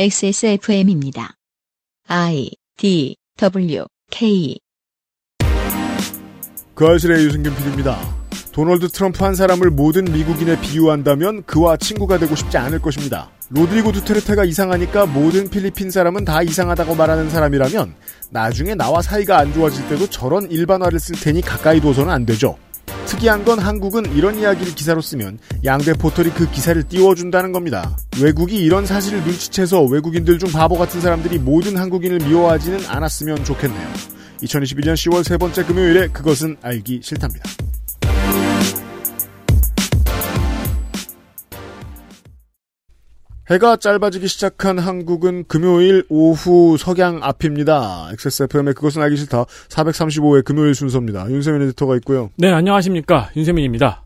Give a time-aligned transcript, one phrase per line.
[0.00, 1.34] XSFM입니다.
[2.06, 4.56] I D W K
[6.76, 7.98] 그 알실의 유승균 PD입니다.
[8.52, 13.32] 도널드 트럼프 한 사람을 모든 미국인에 비유한다면 그와 친구가 되고 싶지 않을 것입니다.
[13.50, 17.96] 로드리고 두테르테가 이상하니까 모든 필리핀 사람은 다 이상하다고 말하는 사람이라면
[18.30, 22.56] 나중에 나와 사이가 안 좋아질 때도 저런 일반화를 쓸 테니 가까이 둬서는 안 되죠.
[23.08, 27.96] 특이한 건 한국은 이런 이야기를 기사로 쓰면 양대 포털이 그 기사를 띄워준다는 겁니다.
[28.20, 33.88] 외국이 이런 사실을 눈치채서 외국인들 중 바보 같은 사람들이 모든 한국인을 미워하지는 않았으면 좋겠네요.
[34.42, 37.48] 2021년 10월 세 번째 금요일에 그것은 알기 싫답니다.
[43.50, 48.10] 해가 짧아지기 시작한 한국은 금요일 오후 석양 앞입니다.
[48.12, 51.30] XSFM의 그것은 알기 싫다 435회 금요일 순서입니다.
[51.30, 52.30] 윤세민 에디터가 있고요.
[52.36, 53.30] 네, 안녕하십니까.
[53.34, 54.04] 윤세민입니다.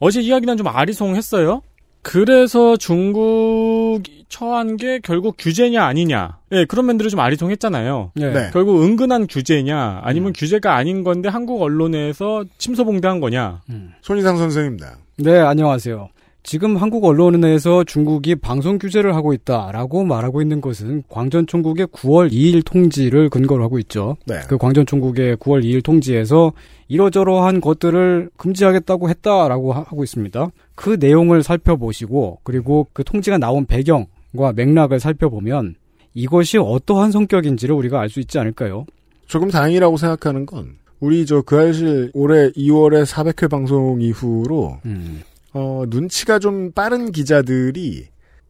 [0.00, 1.60] 어제 이야기는 좀 아리송했어요.
[2.00, 6.38] 그래서 중국이 처한 게 결국 규제냐 아니냐.
[6.52, 8.12] 예, 네, 그런 면들이 좀 아리송했잖아요.
[8.14, 8.32] 네.
[8.32, 8.50] 네.
[8.54, 10.32] 결국 은근한 규제냐 아니면 음.
[10.34, 13.60] 규제가 아닌 건데 한국 언론에서 침소봉대한 거냐.
[13.68, 13.92] 음.
[14.00, 14.96] 손희상 선생입니다.
[15.18, 16.08] 네, 안녕하세요.
[16.42, 22.64] 지금 한국 언론에서 중국이 방송 규제를 하고 있다라고 말하고 있는 것은 광전 총국의 9월 2일
[22.64, 24.16] 통지를 근거로 하고 있죠.
[24.24, 24.36] 네.
[24.48, 26.52] 그 광전 총국의 9월 2일 통지에서
[26.88, 30.48] 이러저러한 것들을 금지하겠다고 했다라고 하고 있습니다.
[30.74, 35.74] 그 내용을 살펴보시고 그리고 그 통지가 나온 배경과 맥락을 살펴보면
[36.14, 38.86] 이것이 어떠한 성격인지를 우리가 알 수 있지 않을까요?
[39.26, 45.20] 조금 다행이라고 생각하는 건 우리 저 그 알실 올해 2월에 400회 방송 이후로 음.
[45.52, 48.06] 어, 눈치가 좀 빠른 기자들이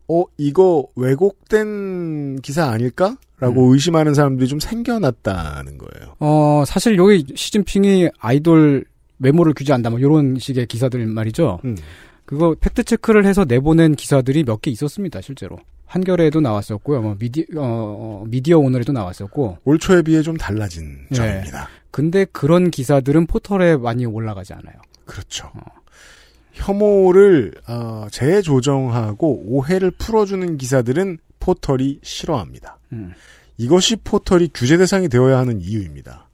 [0.09, 3.17] 어 이거 왜곡된 기사 아닐까?
[3.41, 3.73] 라고 음.
[3.75, 6.15] 의심하는 사람들이 좀 생겨났다는 거예요.
[6.19, 8.85] 어 사실 여기 시진핑이 아이돌
[9.21, 11.61] 외모를 규제한다 뭐 이런 식의 기사들 말이죠.
[11.65, 11.77] 음.
[12.25, 15.57] 그거 fact check를 해서 내보낸 기사들이 몇 개 있었습니다 실제로.
[15.87, 17.01] 한겨레에도 나왔었고요.
[17.01, 21.17] 뭐 미디 어, 미디어 오늘에도 나왔었고 올 초에 비해 좀 달라진 네.
[21.17, 21.69] 점입니다.
[21.91, 24.75] 근데 그런 기사들은 포털에 많이 올라가지 않아요.
[25.07, 25.49] 그렇죠.
[25.55, 25.61] 어.
[26.59, 32.79] 혐오를 어, 재조정하고 오해를 풀어주는 기사들은 포털이 싫어합니다.
[32.93, 33.13] 음.
[33.57, 36.29] 이것이 포털이 규제 대상이 되어야 하는 이유입니다.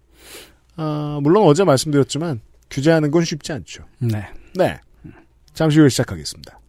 [0.76, 2.40] 어, 물론 어제 말씀드렸지만
[2.70, 3.84] 규제하는 건 쉽지 않죠.
[3.98, 4.26] 네.
[4.54, 4.78] 네.
[5.52, 6.60] 잠시 후에 시작하겠습니다.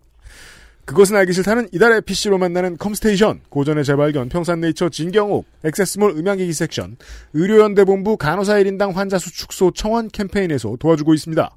[0.86, 6.98] 그것은 알기 싫다는 이달의 PC로 만나는 컴스테이션, 고전의 재발견, 평산네이처 진경옥, 액세스몰 음향기기 섹션,
[7.34, 11.50] 의료연대본부 간호사 1인당 환자 수 축소 청원 캠페인에서 도와주고 있습니다.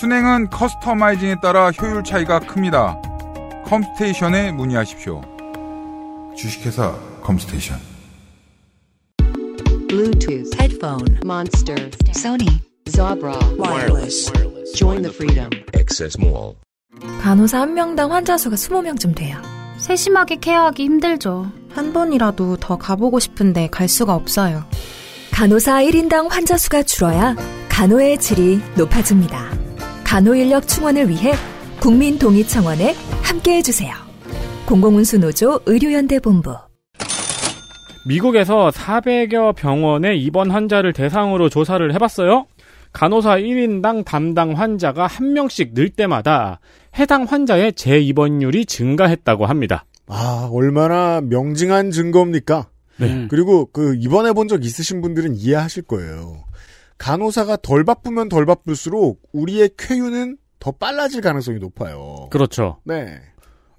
[0.00, 2.96] 수랭은 customizing에 따라 효율 차이가 큽니다.
[3.66, 5.20] 컴스테이션에 문의하십시오.
[6.34, 7.78] 주식회사 컴스테이션.
[9.88, 14.32] Bluetooth, headphone, Monster, Sony, Zabra, wireless.
[14.74, 15.50] Join the freedom.
[15.76, 16.54] Access Mall.
[17.20, 19.36] 간호사 한 명당 환자 수가 20명쯤 돼요.
[19.76, 21.52] 세심하게 케어하기 힘들죠.
[21.74, 24.64] 한 번이라도 더 가보고 싶은데 갈 수가 없어요.
[25.32, 27.36] 간호사 1인당 환자 수가 줄어야
[27.68, 29.69] 간호의 질이 높아집니다.
[30.10, 31.34] 간호 인력 충원을 위해
[31.80, 33.94] 국민 동의 청원에 함께해 주세요.
[34.66, 36.56] 공공운수 노조 의료연대 본부
[38.08, 42.46] 미국에서 400여 병원의 입원 환자를 대상으로 조사를 해봤어요.
[42.92, 46.58] 간호사 1인당 담당 환자가 한 명씩 늘 때마다
[46.98, 49.84] 해당 환자의 재입원율이 증가했다고 합니다.
[50.08, 52.66] 아, 얼마나 명징한 증거입니까?
[52.98, 53.28] 네.
[53.30, 56.49] 그리고 그 입원해 본 적 있으신 분들은 이해하실 거예요.
[57.00, 62.28] 간호사가 덜 바쁘면 덜 바쁠수록 우리의 쾌유는 더 빨라질 가능성이 높아요.
[62.30, 62.78] 그렇죠.
[62.84, 63.18] 네.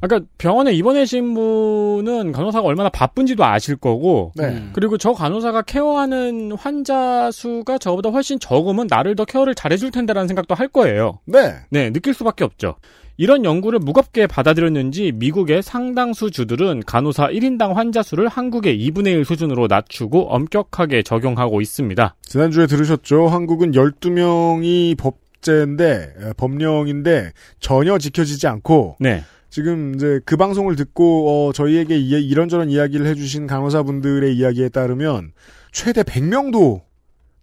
[0.02, 4.70] 그러니까 병원에 입원하신 분은 간호사가 얼마나 바쁜지도 아실 거고, 네.
[4.74, 10.56] 그리고 저 간호사가 케어하는 환자 수가 저보다 훨씬 적으면 나를 더 케어를 잘해줄 텐데라는 생각도
[10.56, 11.20] 할 거예요.
[11.26, 11.54] 네.
[11.70, 12.78] 네, 느낄 수밖에 없죠.
[13.18, 19.68] 이런 연구를 무겁게 받아들였는지 미국의 상당수 주들은 간호사 1인당 환자 수를 한국의 2분의 1 수준으로
[19.68, 22.16] 낮추고 엄격하게 적용하고 있습니다.
[22.24, 23.28] 지난주에 들으셨죠?
[23.28, 29.24] 한국은 12명이 법제인데 법령인데 전혀 지켜지지 않고 네.
[29.50, 35.34] 지금 이제 그 방송을 듣고 어, 저희에게 이런저런 이야기를 해주신 간호사분들의 이야기에 따르면
[35.74, 36.82] 최대 100명도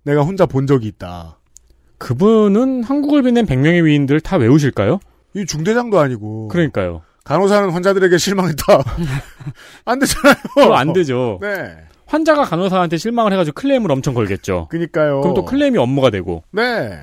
[0.04, 1.38] 내가 혼자 본 적이 있다.
[1.98, 5.00] 그분은 한국을 빛낸 100명의 위인들 다 외우실까요?
[5.38, 6.48] 이 중대장도 아니고.
[6.48, 7.02] 그러니까요.
[7.24, 8.64] 간호사는 환자들에게 실망했다.
[9.84, 10.74] 안 되잖아요.
[10.74, 11.38] 안 되죠.
[11.42, 11.76] 네.
[12.06, 14.68] 환자가 간호사한테 실망을 해가지고 클레임을 엄청 걸겠죠.
[14.70, 15.20] 그니까요.
[15.20, 16.42] 그럼 또 클레임이 업무가 되고.
[16.50, 16.98] 네.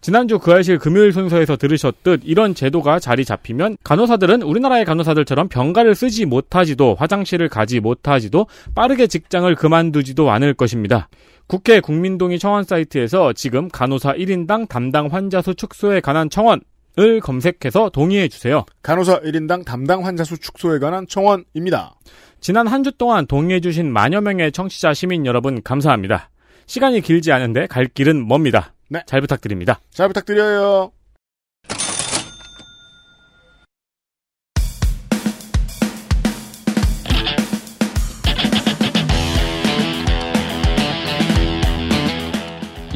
[0.00, 6.24] 지난주 그 알실 금요일 순서에서 들으셨듯 이런 제도가 자리 잡히면 간호사들은 우리나라의 간호사들처럼 병가를 쓰지
[6.24, 11.08] 못하지도 화장실을 가지 못하지도 빠르게 직장을 그만두지도 않을 것입니다.
[11.46, 16.60] 국회 국민동의 청원 사이트에서 지금 간호사 1인당 담당 환자 수 축소에 관한 청원
[16.98, 18.64] 을 검색해서 동의해 주세요.
[18.82, 21.94] 간호사 1인당 담당 환자 수 축소에 관한 청원입니다.
[22.40, 26.30] 지난 한 주 동안 동의해 주신 만여 명의 청취자 시민 여러분 감사합니다.
[26.66, 28.74] 시간이 길지 않은데 갈 길은 멉니다.
[28.88, 29.02] 네.
[29.06, 29.80] 잘 부탁드립니다.
[29.92, 30.90] 잘 부탁드려요.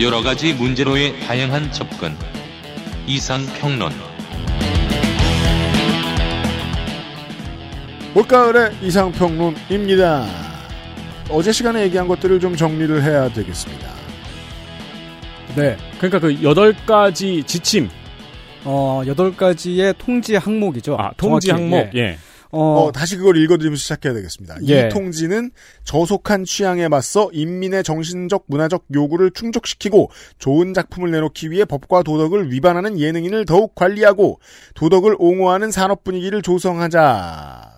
[0.00, 2.14] 여러 가지 문제로의 다양한 접근.
[3.06, 3.92] 이상 평론.
[8.14, 10.24] 올가을의 이상평론입니다.
[11.30, 13.88] 어제 시간에 얘기한 것들을 좀 정리를 해야 되겠습니다.
[15.56, 15.76] 네.
[15.98, 17.90] 그러니까 그 여덟 가지 지침.
[18.64, 20.96] 어, 여덟 가지의 통지 항목이죠.
[20.98, 21.94] 아, 통지 정확히, 항목.
[21.94, 22.00] 예.
[22.00, 22.18] 예.
[22.56, 24.56] 어, 다시 그걸 읽어드리면서 시작해야 되겠습니다.
[24.68, 24.86] 예.
[24.86, 25.50] 이 통지는
[25.84, 32.98] 저속한 취향에 맞서 인민의 정신적, 문화적 요구를 충족시키고 좋은 작품을 내놓기 위해 법과 도덕을 위반하는
[32.98, 34.40] 예능인을 더욱 관리하고
[34.74, 37.72] 도덕을 옹호하는 산업 분위기를 조성하자.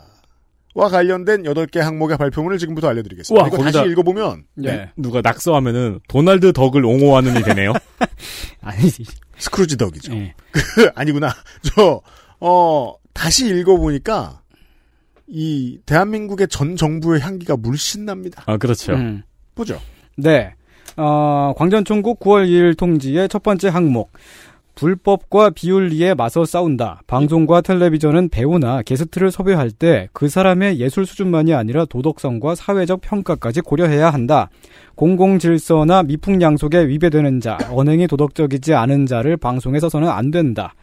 [0.74, 3.40] 와 관련된 8개 항목의 발표문을 지금부터 알려드리겠습니다.
[3.42, 4.90] 우와, 이거 거기다- 다시 읽어보면 예.
[4.98, 7.72] 누가 낙서하면은 도널드 덕을 옹호하는이 되네요.
[8.60, 9.04] 아니지.
[9.38, 10.12] 스크루지 덕이죠.
[10.14, 10.34] 예.
[10.52, 11.32] 그 아니구나.
[11.62, 12.02] 저
[12.40, 14.42] 어, 다시 읽어보니까
[15.28, 18.42] 이 대한민국의 전 정부의 향기가 물씬 납니다.
[18.46, 18.92] 아, 그렇죠.
[18.94, 19.22] 음.
[19.54, 19.78] 보죠.
[20.16, 20.54] 네.
[20.96, 24.12] 어, 광전총국 9월 2일 통지의 첫 번째 항목.
[24.76, 27.00] 불법과 비윤리에 맞서 싸운다.
[27.06, 34.10] 방송과 텔레비전은 배우나 게스트를 섭외할 때 그 사람의 예술 수준만이 아니라 도덕성과 사회적 평가까지 고려해야
[34.10, 34.50] 한다.
[34.94, 40.74] 공공 질서나 미풍양속에 위배되는 자, 언행이 도덕적이지 않은 자를 방송에 써서는 안 된다.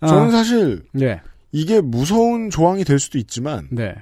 [0.00, 1.20] 아, 저는 사실 네,
[1.52, 3.94] 이게 무서운 조항이 될 수도 있지만 네,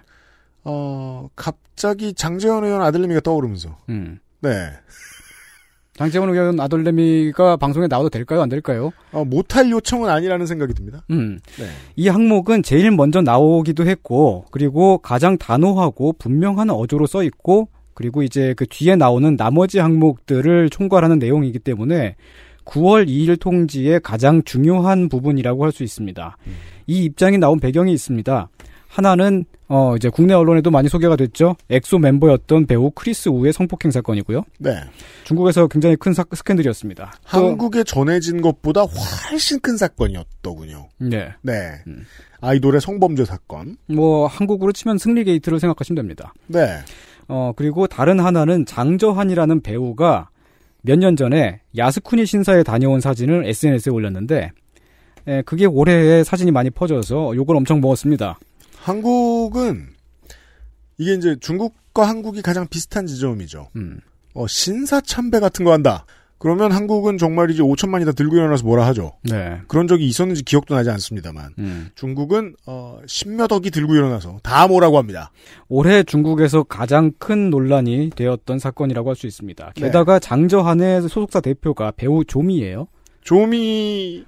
[0.65, 4.19] 어, 갑자기 장재현 의원 아들내미가 떠오르면서 음.
[4.41, 4.51] 네.
[5.97, 8.43] 장재원 의원 아들내미가 방송에 나와도 될까요?
[8.43, 8.93] 안 될까요?
[9.13, 11.05] 어, 못할 요청은 아니라는 생각이 듭니다.
[11.11, 11.39] 음.
[11.59, 11.65] 네.
[11.97, 18.53] 이 항목은 제일 먼저 나오기도 했고, 그리고 가장 단호하고 분명한 어조로 써 있고, 그리고 이제
[18.59, 22.17] 그 뒤에 나오는 나머지 항목들을 총괄하는 내용이기 때문에
[22.67, 26.37] 9월 2일 통지의 가장 중요한 부분이라고 할 수 있습니다.
[26.87, 28.49] 이 입장이 나온 배경이 있습니다.
[28.89, 31.57] 하나는 어 이제 국내 언론에도 많이 소개가 됐죠.
[31.69, 34.43] 엑소 멤버였던 배우 크리스 우의 성폭행 사건이고요.
[34.59, 34.77] 네.
[35.25, 37.13] 중국에서 굉장히 큰 사- 스캔들이었습니다.
[37.33, 38.83] 또- 한국에 전해진 것보다
[39.31, 40.89] 훨씬 큰 사건이었더군요.
[40.99, 41.29] 네.
[41.43, 41.53] 네.
[41.89, 42.05] 음.
[42.41, 43.77] 아이돌의 성범죄 사건.
[43.89, 46.33] 뭐 한국으로 치면 승리 게이트를 생각하시면 됩니다.
[46.47, 46.79] 네.
[47.29, 50.29] 어, 그리고 다른 하나는 장저한이라는 배우가
[50.87, 54.53] 몇 년 전에 야스쿠니 신사에 다녀온 사진을 SNS에 올렸는데,
[55.27, 58.39] 에, 그게 올해에 사진이 많이 퍼져서 욕을 엄청 먹었습니다.
[58.77, 59.89] 한국은
[60.99, 63.69] 이게 이제 중국과 한국이 가장 비슷한 지점이죠.
[63.75, 64.01] 음.
[64.35, 66.07] 어, 신사 참배 같은 거 한다.
[66.39, 69.13] 그러면 한국은 정말 이제 5천만이 다 들고 일어나서 뭐라 하죠.
[69.23, 69.59] 네.
[69.69, 71.53] 그런 적이 있었는지 기억도 나지 않습니다만.
[71.59, 71.89] 음.
[71.95, 75.31] 중국은 어, 십몇 억이 들고 일어나서 다 뭐라고 합니다.
[75.69, 79.73] 올해 중국에서 가장 큰 논란이 되었던 사건이라고 할 수 있습니다.
[79.77, 79.81] 네.
[79.83, 82.87] 게다가 장저한의 소속사 대표가 배우 조미예요.
[83.25, 84.25] 조미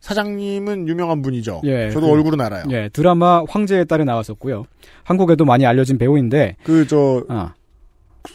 [0.00, 1.62] 사장님은 유명한 분이죠.
[1.64, 2.64] 예, 저도 그- 얼굴은 알아요.
[2.70, 4.64] 예, 드라마 황제의 딸에 나왔었고요.
[5.02, 7.54] 한국에도 많이 알려진 배우인데, 그저 아,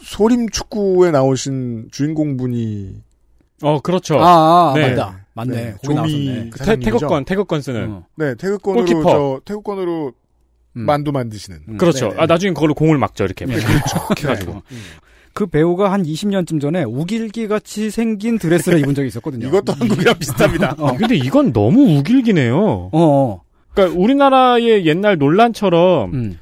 [0.02, 3.02] 소림 축구에 나오신 주인공 분이
[3.62, 4.18] 어, 그렇죠.
[4.20, 4.90] 아, 아, 네.
[4.90, 5.24] 맞다.
[5.34, 5.56] 맞네.
[5.56, 5.74] 네.
[5.82, 6.84] 조미 태, 사장님이죠.
[6.98, 7.90] 태극권, 태극권 쓰는.
[7.90, 8.06] 어.
[8.16, 9.10] 네 태극권으로 골키퍼.
[9.10, 10.12] 저 태극권으로
[10.76, 10.80] 음.
[10.80, 11.60] 만두 만드시는.
[11.68, 11.76] 음.
[11.76, 12.08] 그렇죠.
[12.08, 12.20] 네네.
[12.22, 13.44] 아, 나중에 그걸로 공을 막죠, 이렇게.
[13.46, 13.54] 네.
[13.56, 14.62] 그렇게 해가지고.
[15.34, 19.48] 그 배우가 한 20년쯤 전에 우길기 같이 생긴 드레스를 입은 적이 있었거든요.
[19.48, 20.76] 이것도 한국이랑 비슷합니다.
[20.78, 22.56] 아, 근데 이건 너무 우길기네요.
[22.56, 23.42] 어, 어.
[23.74, 26.38] 그러니까 우리나라의 옛날 논란처럼 음.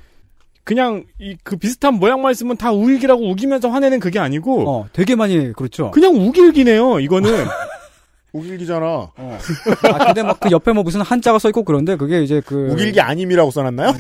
[0.64, 5.52] 그냥 이 그 비슷한 모양만 있으면 다 우길기라고 우기면서 화내는 그게 아니고 어, 되게 많이
[5.52, 5.90] 그렇죠.
[5.90, 7.00] 그냥 우길기네요.
[7.00, 7.30] 이거는
[8.32, 8.86] 우길기잖아.
[8.86, 9.38] 어.
[9.92, 13.00] 아, 근데 막 그 옆에 뭐 무슨 한자가 써 있고 그런데 그게 이제 그 우길기
[13.00, 13.94] 아님이라고 써놨나요?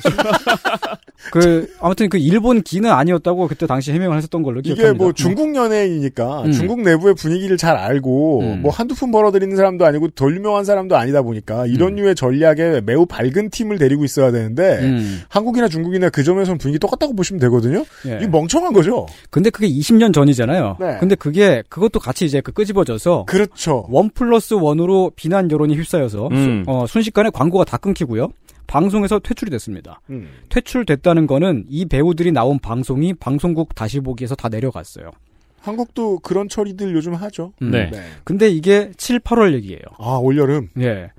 [1.30, 5.04] 그 아무튼 그 일본 기는 아니었다고 그때 당시 해명을 했었던 걸로 이게 기억합니다.
[5.04, 6.52] 뭐 중국 연예인이니까 음.
[6.52, 8.62] 중국 내부의 분위기를 잘 알고 음.
[8.62, 11.96] 뭐 한두 푼 벌어들이는 사람도 아니고 덜 유명한 사람도 아니다 보니까 이런 음.
[11.96, 15.22] 류의 전략에 매우 밝은 팀을 데리고 있어야 되는데 음.
[15.28, 17.84] 한국이나 중국이나 그 점에서는 분위기 똑같다고 보시면 되거든요.
[18.06, 18.18] 예.
[18.22, 19.06] 이 멍청한 거죠.
[19.30, 20.76] 근데 그게 20년 전이잖아요.
[20.80, 20.96] 네.
[20.98, 23.86] 근데 그게 그것도 같이 이제 그 끄집어져서 그렇죠.
[23.88, 26.64] 원플 러스 원으로 비난 여론이 휩싸여서 음.
[26.66, 28.28] 어, 순식간에 광고가 다 끊기고요.
[28.66, 30.00] 방송에서 퇴출이 됐습니다.
[30.10, 30.28] 음.
[30.48, 35.10] 퇴출됐다는 거는 이 배우들이 나온 방송이 방송국 다시 보기에서 다 내려갔어요.
[35.60, 37.52] 한국도 그런 처리들 요즘 하죠.
[37.62, 37.70] 음.
[37.70, 37.90] 네.
[38.24, 39.82] 근데 이게 7, 8월 얘기예요.
[39.98, 40.68] 아 올여름.
[40.80, 41.10] 예.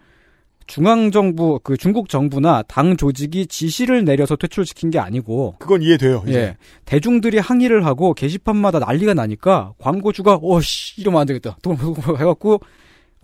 [0.65, 6.23] 중앙정부, 그 중국 정부나 당 조직이 지시를 내려서 퇴출시킨 게 아니고, 그건 이해돼요.
[6.25, 6.39] 이제.
[6.39, 6.57] 예.
[6.85, 11.57] 대중들이 항의를 하고 게시판마다 난리가 나니까 광고주가, 어 씨, 이러면 안 되겠다.
[11.61, 12.61] 또 해갖고,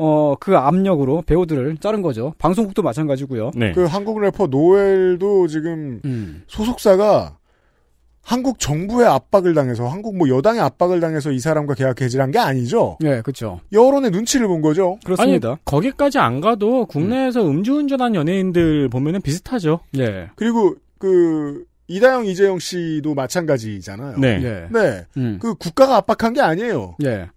[0.01, 2.33] 어, 그 압력으로 배우들을 자른 거죠.
[2.37, 3.51] 방송국도 마찬가지고요.
[3.53, 3.73] 네.
[3.73, 6.43] 그 한국 래퍼 노엘도 지금 음.
[6.47, 7.37] 소속사가
[8.21, 12.97] 한국 정부의 압박을 당해서 한국 뭐 여당의 압박을 당해서 이 사람과 계약 해지한 게 아니죠.
[13.03, 13.59] 예, 그렇죠.
[13.73, 14.97] 여론의 눈치를 본 거죠.
[15.03, 15.49] 그렇습니다.
[15.49, 17.63] 아니, 거기까지 안 가도 국내에서 음.
[17.63, 19.81] 주운전한 연예인들 보면은 비슷하죠.
[19.97, 20.29] 예.
[20.35, 24.17] 그리고 그 이다영 이재영 씨도 마찬가지잖아요.
[24.19, 24.39] 네.
[24.43, 24.67] 예.
[24.71, 25.05] 네.
[25.17, 25.39] 음.
[25.41, 26.95] 그 국가가 압박한 게 아니에요.
[27.03, 27.27] 예.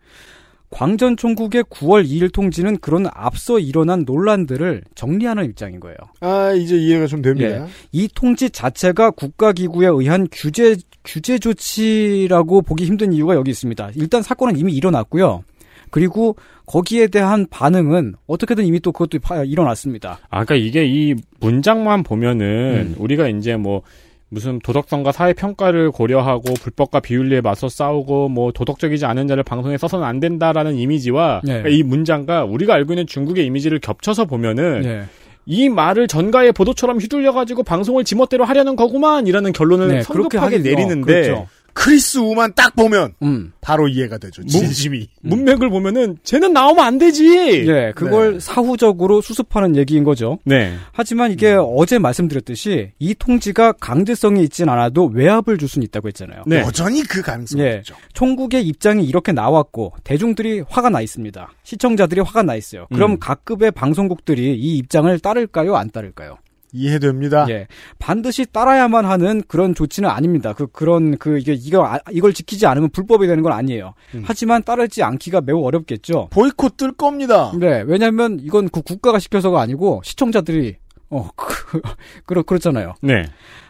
[0.72, 5.96] 광전 총국의 9월 2일 통지는 그런 앞서 일어난 논란들을 정리하는 입장인 거예요.
[6.20, 7.66] 아 이제 이해가 좀 됩니다.
[7.92, 10.74] 이 통지 자체가 국가기구에 의한 규제
[11.04, 13.90] 규제 조치라고 보기 힘든 이유가 여기 있습니다.
[13.96, 15.44] 일단 사건은 이미 일어났고요.
[15.90, 20.20] 그리고 거기에 대한 반응은 어떻게든 이미 또 그것도 파- 일어났습니다.
[20.30, 22.94] 아, 그러니까 이게 이 문장만 보면은 음.
[22.98, 23.82] 우리가 이제 뭐
[24.32, 30.06] 무슨 도덕성과 사회 평가를 고려하고 불법과 비윤리에 맞서 싸우고 뭐 도덕적이지 않은 자를 방송에 써서는
[30.06, 31.52] 안 된다라는 이미지와 네.
[31.60, 35.02] 그러니까 이 문장과 우리가 알고 있는 중국의 이미지를 겹쳐서 보면은 예.
[35.44, 40.60] 이 말을 전가의 보도처럼 휘둘려 가지고 방송을 지멋대로 하려는 거구만이라는 결론을 네, 그렇게 성급하게 하긴-
[40.60, 41.48] 어, 내리는데 그렇죠.
[41.74, 43.52] 크리스 우만 딱 보면 음.
[43.60, 44.44] 바로 이해가 되죠.
[44.44, 45.08] 진심이.
[45.22, 47.66] 문맥을 보면은 쟤는 나오면 안 되지.
[47.66, 48.40] 예, 그걸 네.
[48.40, 50.38] 사후적으로 수습하는 얘기인 거죠.
[50.44, 50.74] 네.
[50.92, 56.42] 하지만 이게 어제 말씀드렸듯이 이 통지가 강제성이 있진 않아도 외압을 줄 수는 있다고 했잖아요.
[56.46, 56.60] 네.
[56.60, 57.76] 여전히 그 가능성이 예.
[57.78, 57.94] 있죠.
[58.12, 61.52] 총국의 입장이 이렇게 나왔고 대중들이 화가 나 있습니다.
[61.62, 62.86] 시청자들이 화가 나 있어요.
[62.92, 63.18] 그럼 음.
[63.18, 65.76] 각급의 방송국들이 이 입장을 따를까요?
[65.76, 66.38] 안 따를까요?
[66.72, 67.46] 이해됩니다.
[67.50, 67.66] 예.
[67.98, 70.52] 반드시 따라야만 하는 그런 조치는 아닙니다.
[70.54, 73.94] 그 그런 그 이게 이거 아- 이걸 지키지 않으면 불법이 되는 건 아니에요.
[74.14, 74.22] 음.
[74.24, 76.28] 하지만 따르지 않기가 매우 어렵겠죠.
[76.30, 77.52] 보이콧 뜰 겁니다.
[77.58, 77.82] 네.
[77.86, 80.76] 왜냐하면 이건 그 국가가 시켜서가 아니고 시청자들이
[81.10, 81.80] 어 그,
[82.24, 82.94] 그렇 그렇잖아요.
[83.02, 83.24] 네.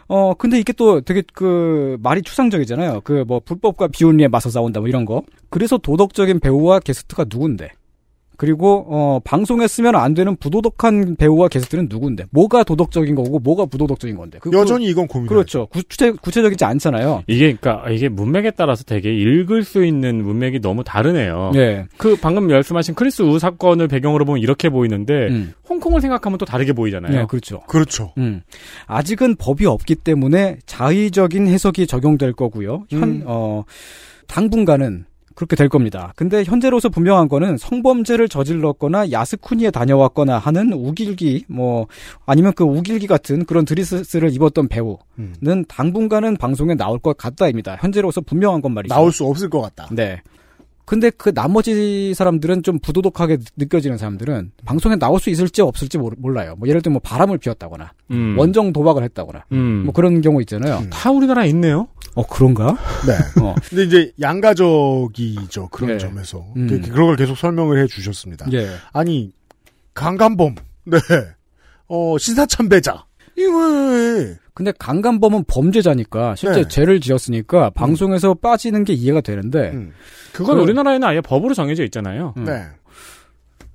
[0.07, 3.01] 어 근데 이게 또 되게 그 말이 추상적이잖아요.
[3.01, 5.23] 그 뭐 불법과 비윤리에 맞서 싸운다 뭐 이런 거.
[5.49, 7.69] 그래서 도덕적인 배우와 게스트가 누군데?
[8.37, 12.25] 그리고 어 방송에 쓰면 안 되는 부도덕한 배우와 게스트는 누군데?
[12.31, 14.39] 뭐가 도덕적인 거고 뭐가 부도덕적인 건데?
[14.41, 15.27] 그, 여전히 이건 고민.
[15.27, 15.67] 그, 그렇죠.
[15.67, 17.23] 구체 구체적이지 않잖아요.
[17.27, 21.51] 이게 그러니까 이게 문맥에 따라서 되게 읽을 수 있는 문맥이 너무 다르네요.
[21.55, 21.85] 예.
[21.97, 25.53] 그 방금 말씀하신 크리스 우 사건을 배경으로 보면 이렇게 보이는데 음.
[25.69, 27.11] 홍콩을 생각하면 또 다르게 보이잖아요.
[27.11, 27.61] 네, 그렇죠.
[27.67, 28.13] 그렇죠.
[28.17, 28.41] 음.
[28.87, 32.85] 아직은 법이 없기 때문에 자의적인 해석이 적용될 거고요.
[32.89, 33.23] 현, 음.
[33.25, 33.63] 어,
[34.27, 36.13] 당분간은 그렇게 될 겁니다.
[36.15, 41.87] 근데 현재로서 분명한 거는 성범죄를 저질렀거나 야스쿠니에 다녀왔거나 하는 우길기, 뭐,
[42.25, 45.65] 아니면 그 우길기 같은 그런 드리스를 입었던 배우는 음.
[45.67, 47.77] 당분간은 방송에 나올 것 같다입니다.
[47.79, 48.93] 현재로서 분명한 건 말이죠.
[48.93, 49.87] 나올 수 없을 것 같다.
[49.91, 50.21] 네.
[50.85, 56.55] 근데 그 나머지 사람들은 좀 부도덕하게 느껴지는 사람들은 방송에 나올 수 있을지 없을지 모르- 몰라요.
[56.57, 58.37] 뭐 예를 들면 뭐 바람을 피웠다거나 음.
[58.37, 59.83] 원정 도박을 했다거나 음.
[59.85, 60.83] 뭐 그런 경우 있잖아요.
[60.89, 61.87] 다 우리나라에 있네요.
[62.15, 62.77] 어 그런가?
[63.07, 63.13] 네.
[63.41, 63.55] 어.
[63.69, 65.69] 근데 이제 양가적이죠.
[65.69, 65.97] 그런 예.
[65.97, 66.45] 점에서.
[66.57, 66.67] 음.
[66.67, 68.45] 그- 그런 걸 계속 설명을 해 주셨습니다.
[68.53, 68.67] 예.
[68.91, 69.31] 아니,
[69.93, 70.55] 강간범.
[70.85, 70.97] 네.
[71.87, 73.05] 어, 신사참배자.
[73.37, 73.57] 이거
[73.91, 74.37] 왜.
[74.53, 76.67] 근데 강간범은 범죄자니까 실제 네.
[76.67, 79.93] 죄를 지었으니까 방송에서 빠지는 게 이해가 되는데 음.
[80.31, 82.33] 그건 그- 우리나라에는 아예 법으로 정해져 있잖아요.
[82.37, 82.45] 음.
[82.45, 82.63] 네.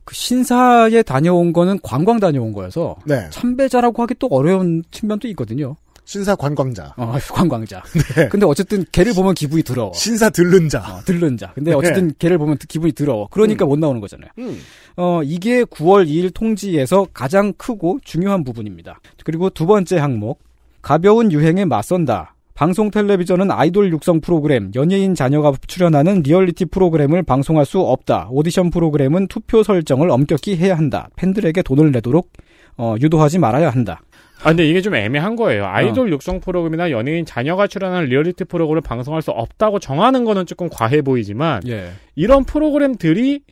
[0.04, 3.28] 그 신사에 다녀온 거는 관광 다녀온 거여서 네.
[3.30, 5.76] 참배자라고 하기 또 어려운 측면도 있거든요.
[6.08, 6.94] 신사 관광자.
[6.96, 7.82] 어, 관광자.
[8.16, 8.30] 네.
[8.30, 9.92] 근데 어쨌든 걔를 보면 기분이 더러워.
[9.92, 10.78] 신사 들른 자.
[10.80, 11.52] 어, 들른 자.
[11.54, 11.76] 근데 네.
[11.76, 13.28] 어쨌든 걔를 보면 기분이 더러워.
[13.30, 14.30] 그러니까 못 나오는 거잖아요.
[14.38, 14.58] 음.
[14.96, 19.00] 어, 이게 9월 2일 통지에서 가장 크고 중요한 부분입니다.
[19.22, 20.40] 그리고 두 번째 항목.
[20.80, 22.34] 가벼운 유행에 맞선다.
[22.54, 28.28] 방송 텔레비전은 아이돌 육성 프로그램, 연예인 자녀가 출연하는 리얼리티 프로그램을 방송할 수 없다.
[28.30, 31.10] 오디션 프로그램은 투표 설정을 엄격히 해야 한다.
[31.16, 32.32] 팬들에게 돈을 내도록
[32.78, 34.00] 어, 유도하지 말아야 한다.
[34.42, 35.66] 아, 근데 이게 좀 애매한 거예요.
[35.66, 41.02] 아이돌 육성 프로그램이나 연예인 자녀가 출연하는 리얼리티 프로그램을 방송할 수 없다고 정하는 거는 조금 과해
[41.02, 41.92] 보이지만 예.
[42.14, 43.42] 이런 프로그램들이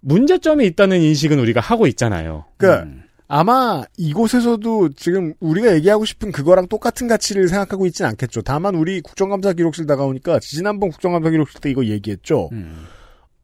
[0.00, 2.44] 문제점이 있다는 인식은 우리가 하고 있잖아요.
[2.56, 3.02] 그, 음.
[3.26, 8.40] 아마 이곳에서도 지금 우리가 얘기하고 싶은 그거랑 똑같은 가치를 생각하고 있진 않겠죠.
[8.40, 12.48] 다만 우리 국정감사 기록실 나가오니까 지난번 국정감사 기록실 때 이거 얘기했죠.
[12.52, 12.86] 음.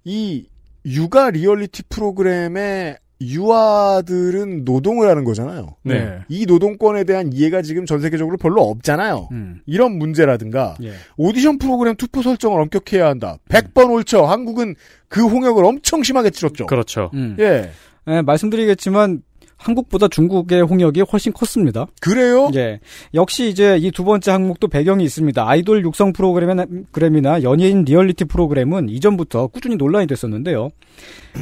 [0.05, 0.47] 이
[0.87, 2.97] 육아 리얼리티 프로그램의
[3.29, 5.77] 유아들은 노동을 하는 거잖아요.
[5.83, 6.21] 네.
[6.29, 9.29] 이 노동권에 대한 이해가 지금 전 세계적으로 별로 없잖아요.
[9.33, 9.61] 음.
[9.67, 10.93] 이런 문제라든가 예.
[11.17, 13.37] 오디션 프로그램 투표 설정을 엄격히 해야 한다.
[13.49, 14.27] 100번 옳죠.
[14.27, 14.75] 한국은
[15.09, 16.67] 그 홍역을 엄청 심하게 치렀죠.
[16.67, 17.11] 그렇죠.
[17.15, 17.37] 음.
[17.39, 17.71] 예.
[18.09, 19.23] 예, 말씀드리겠지만
[19.57, 21.87] 한국보다 중국의 홍역이 훨씬 컸습니다.
[22.01, 22.51] 그래요?
[22.55, 22.81] 예.
[23.15, 25.49] 역시 이제 이 두 번째 항목도 배경이 있습니다.
[25.49, 30.71] 아이돌 육성 프로그램이나, 연예인 리얼리티 프로그램은 이전부터 꾸준히 논란이 됐었는데요.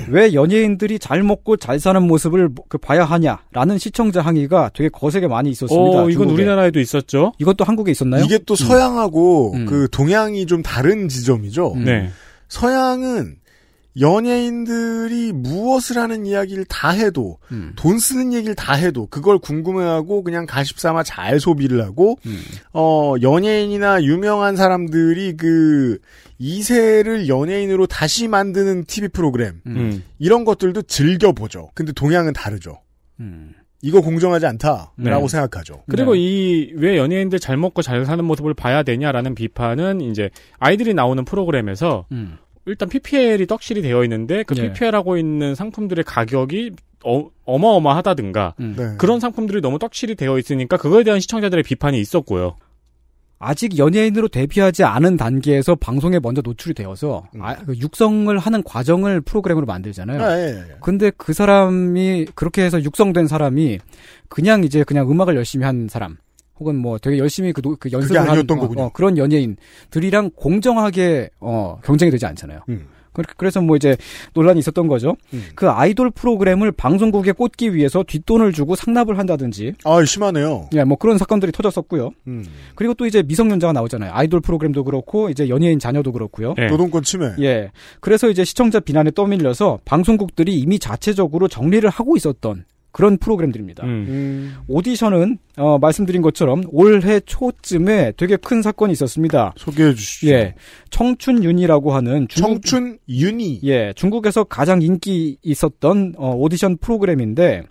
[0.09, 5.50] 왜 연예인들이 잘 먹고 잘 사는 모습을 그 봐야 하냐라는 시청자 항의가 되게 거세게 많이
[5.50, 5.99] 있었습니다.
[6.02, 6.35] 어, 이건 중국에.
[6.35, 7.33] 우리나라에도 있었죠.
[7.38, 8.25] 이것도 한국에 있었나요?
[8.25, 9.66] 이게 또 서양하고 음.
[9.66, 11.73] 그 동양이 좀 다른 지점이죠.
[11.75, 11.85] 음.
[11.85, 12.11] 네.
[12.49, 13.37] 서양은
[14.00, 17.72] 연예인들이 무엇을 하는 이야기를 다 해도 음.
[17.76, 22.38] 돈 쓰는 얘기를 다 해도 그걸 궁금해하고 그냥 가십삼아 잘 소비를 하고 음.
[22.72, 25.99] 어 연예인이나 유명한 사람들이 그
[26.40, 30.02] 2세를 연예인으로 다시 만드는 TV 프로그램 음.
[30.18, 31.70] 이런 것들도 즐겨 보죠.
[31.75, 32.80] 근데 동양은 다르죠.
[33.20, 33.52] 음.
[33.84, 35.28] 이거 공정하지 않다라고 네.
[35.28, 35.82] 생각하죠.
[35.88, 41.25] 그리고 이 왜 연예인들 잘 먹고 잘 사는 모습을 봐야 되냐라는 비판은 이제 아이들이 나오는
[41.25, 42.38] 프로그램에서 음.
[42.66, 44.73] 일단 PPL이 떡실이 되어 있는데 그 예.
[44.73, 46.73] PPL하고 있는 상품들의 가격이
[47.04, 48.75] 어, 어마어마하다든가 음.
[48.76, 48.95] 네.
[48.99, 52.57] 그런 상품들이 너무 떡실이 되어 있으니까 그거에 대한 시청자들의 비판이 있었고요.
[53.45, 57.42] 아직 연예인으로 데뷔하지 않은 단계에서 방송에 먼저 노출이 되어서 음.
[57.42, 60.23] 아, 그 육성을 하는 과정을 프로그램으로 만들잖아요.
[60.23, 60.76] 아, 예, 예, 예.
[60.81, 63.81] 근데 그 사람이 그렇게 해서 육성된 사람이
[64.28, 66.19] 그냥 이제 그냥 음악을 열심히 한 사람
[66.61, 68.82] 혹은 뭐 되게 열심히 그, 노- 그 연습을 한 아니었던 어, 거군요.
[68.85, 72.61] 어, 그런 연예인들이랑 공정하게 어, 경쟁이 되지 않잖아요.
[72.68, 72.87] 음.
[73.14, 73.94] 그- 그래서 뭐 이제
[74.32, 75.16] 논란이 있었던 거죠.
[75.35, 75.44] 음.
[75.54, 80.71] 그 아이돌 프로그램을 방송국에 꽂기 위해서 뒷돈을 주고 상납을 한다든지, 아, 심하네요.
[80.75, 82.11] 예, 뭐 그런 사건들이 터졌었고요.
[82.26, 82.42] 음.
[82.75, 84.12] 그리고 또 이제 미성년자가 나오잖아요.
[84.14, 86.54] 아이돌 프로그램도 그렇고 이제 연예인 자녀도 그렇고요.
[86.56, 86.68] 네.
[86.68, 87.32] 노동권 침해.
[87.40, 87.71] 예.
[88.00, 93.84] 그래서 이제 시청자 비난에 떠밀려서 방송국들이 이미 자체적으로 정리를 하고 있었던 그런 프로그램들입니다.
[93.84, 93.88] 음.
[94.08, 94.56] 음.
[94.68, 99.54] 오디션은 어, 말씀드린 것처럼 올해 초쯤에 되게 큰 사건이 있었습니다.
[99.56, 100.28] 소개해 주시죠.
[100.28, 100.54] 예.
[100.90, 103.61] 청춘윤이라고 하는 중국 청춘 윤희.
[103.64, 107.62] 예, 중국에서 가장 인기 있었던 어, 오디션 프로그램인데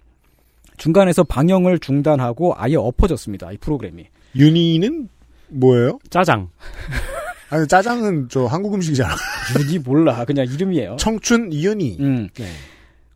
[0.77, 3.51] 중간에서 방영을 중단하고 아예 엎어졌습니다.
[3.51, 4.07] 이 프로그램이.
[4.35, 5.07] 윤희는
[5.49, 5.99] 뭐예요?
[6.09, 6.49] 짜장.
[7.51, 9.13] 아니 짜장은 저 한국 음식이잖아.
[9.59, 10.25] 윤이 몰라.
[10.25, 10.95] 그냥 이름이에요.
[10.97, 11.97] 청춘 이윤희.
[11.99, 12.29] 음.
[12.33, 12.45] 네.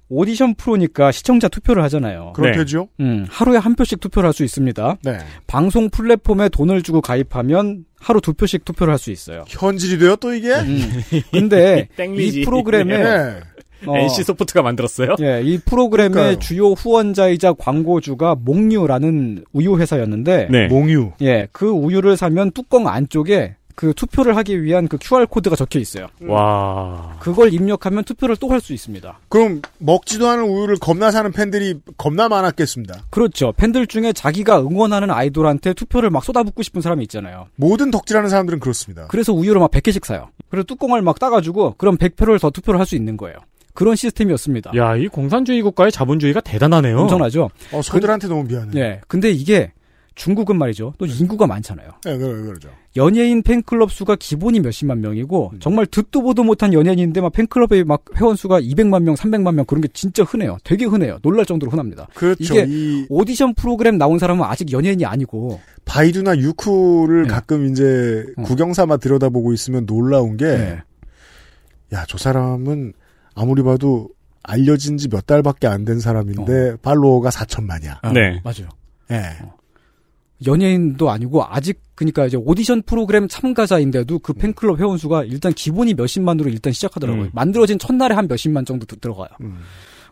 [0.10, 2.34] 오디션 프로니까 시청자 투표를 하잖아요.
[2.36, 2.90] 그렇겠죠?
[3.00, 4.98] 음, 하루에 한 표씩 투표를 할 수 있습니다.
[5.04, 5.18] 네.
[5.48, 9.46] 방송 플랫폼에 돈을 주고 가입하면 하루 두 표씩 투표를 할 수 있어요.
[9.48, 10.54] 현질이 돼요 또 이게?
[10.54, 11.02] 음.
[11.32, 11.88] 근데.
[12.18, 13.40] 이 프로그램에 네.
[13.88, 15.16] 어, NC 소프트가 만들었어요?
[15.22, 16.40] 예, 이 프로그램의 그러니까요.
[16.40, 20.68] 주요 후원자이자 광고주가 몽유라는 우유 회사였는데 네.
[20.68, 21.12] 몽유.
[21.22, 26.08] 예, 그 우유를 사면 뚜껑 안쪽에 그 투표를 하기 위한 그 QR 코드가 적혀 있어요.
[26.26, 27.16] 와.
[27.20, 29.20] 그걸 입력하면 투표를 또 할 수 있습니다.
[29.30, 33.04] 그럼 먹지도 않은 우유를 겁나 사는 팬들이 겁나 많았겠습니다.
[33.10, 33.52] 그렇죠.
[33.58, 37.48] 팬들 중에 자기가 응원하는 아이돌한테 투표를 막 쏟아붓고 싶은 사람이 있잖아요.
[37.56, 39.08] 모든 덕질하는 사람들은 그렇습니다.
[39.10, 40.30] 그래서 우유를 막 100개씩 사요.
[40.50, 43.38] 그리고 뚜껑을 막 따가지고 그럼 100표를 더 투표를 할 수 있는 거예요.
[43.74, 44.72] 그런 시스템이었습니다.
[44.78, 46.98] 야, 이 공산주의 국가의 자본주의가 대단하네요.
[47.00, 47.50] 엄청나죠?
[47.74, 48.72] 어, 소들한테 너무 미안해.
[48.80, 49.02] 예.
[49.10, 49.74] 근데 이게
[50.16, 50.94] 중국은 말이죠.
[50.98, 51.90] 또 인구가 많잖아요.
[52.06, 52.70] 네, 그러, 그러죠.
[52.96, 55.60] 연예인 팬클럽 수가 기본이 몇십만 명이고 음.
[55.60, 59.82] 정말 듣도 보도 못한 연예인인데 막 팬클럽에 막 회원 수가 200만 명, 300만 명 그런
[59.82, 60.58] 게 진짜 흔해요.
[60.64, 61.20] 되게 흔해요.
[61.22, 62.08] 놀랄 정도로 흔합니다.
[62.16, 62.42] 그렇죠.
[62.54, 67.28] 이게 이 오디션 프로그램 나온 사람은 아직 연예인이 아니고 바이두나 유쿠를 네.
[67.28, 68.44] 가끔 이제 어.
[68.44, 70.82] 구경 삼아 들여다보고 있으면 놀라운 게, 네.
[71.94, 72.94] 야, 저 사람은
[73.36, 74.10] 아무리 봐도
[74.44, 77.98] 알려진 지 몇 달밖에 안 된 사람인데, 팔로워가 4천만이야.
[78.02, 78.38] 아, 네.
[78.38, 78.42] 어.
[78.44, 78.70] 맞아요.
[79.12, 79.22] 예.
[80.46, 86.50] 연예인도 아니고 아직 그러니까 이제 오디션 프로그램 참가자인데도 그 팬클럽 회원 수가 일단 기본이 몇십만으로
[86.50, 87.26] 일단 시작하더라고요.
[87.26, 87.30] 음.
[87.34, 89.30] 만들어진 첫날에 한 몇십만 정도 드- 들어가요.
[89.42, 89.60] 음.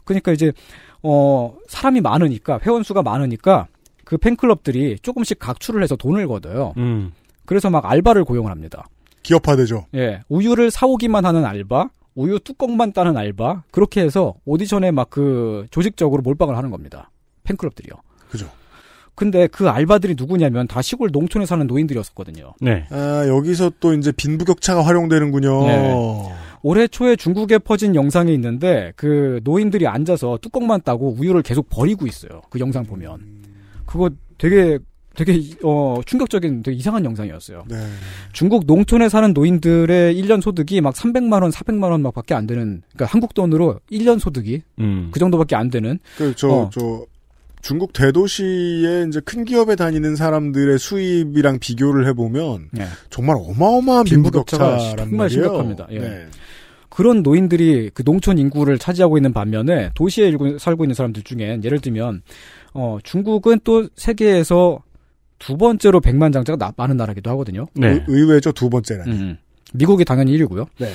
[0.05, 0.53] 그러니까 이제
[1.01, 3.67] 어 사람이 많으니까 회원 수가 많으니까
[4.05, 6.73] 그 팬클럽들이 조금씩 각출을 해서 돈을 걷어요.
[6.77, 7.11] 음.
[7.45, 8.87] 그래서 막 알바를 고용을 합니다.
[9.23, 9.85] 기업화되죠.
[9.95, 16.21] 예, 우유를 사오기만 하는 알바, 우유 뚜껑만 따는 알바, 그렇게 해서 오디션에 막 그 조직적으로
[16.21, 17.09] 몰빵을 하는 겁니다.
[17.43, 17.93] 팬클럽들이요.
[18.29, 18.49] 그죠.
[19.15, 22.53] 근데 그 알바들이 누구냐면 다 시골 농촌에 사는 노인들이었었거든요.
[22.61, 22.85] 네.
[22.89, 25.67] 아, 여기서 또 이제 빈부격차가 활용되는군요.
[25.67, 25.93] 네.
[26.63, 32.41] 올해 초에 중국에 퍼진 영상이 있는데 그 노인들이 앉아서 뚜껑만 따고 우유를 계속 버리고 있어요.
[32.49, 33.19] 그 영상 보면.
[33.85, 34.79] 그거 되게
[35.15, 37.65] 되게 어 충격적인 되게 이상한 영상이었어요.
[37.69, 37.77] 네.
[38.31, 43.05] 중국 농촌에 사는 노인들의 1년 소득이 막 300만 원, 400만 원 막밖에 안 되는 그러니까
[43.11, 45.09] 한국 돈으로 1년 소득이 음.
[45.11, 46.69] 그 정도밖에 안 되는 그, 저, 어.
[47.63, 52.85] 저, 중국 대도시에 이제 큰 기업에 다니는 사람들의 수입이랑 비교를 해보면 예.
[53.09, 55.29] 정말 어마어마한 빈부격차가 정말 말이에요.
[55.43, 55.87] 심각합니다.
[55.91, 55.99] 예.
[55.99, 56.25] 네.
[56.89, 61.79] 그런 노인들이 그 농촌 인구를 차지하고 있는 반면에 도시에 일고- 살고 있는 사람들 중엔 예를
[61.79, 62.21] 들면
[62.75, 64.83] 어 중국은 또 세계에서
[65.39, 67.65] 두 번째로 백만 장자가 나- 많은 나라기도 하거든요.
[67.73, 67.87] 네.
[67.93, 69.07] 의- 의외죠 두 번째는.
[69.07, 69.37] 음.
[69.73, 70.67] 미국이 당연히 1위고요.
[70.77, 70.91] 네.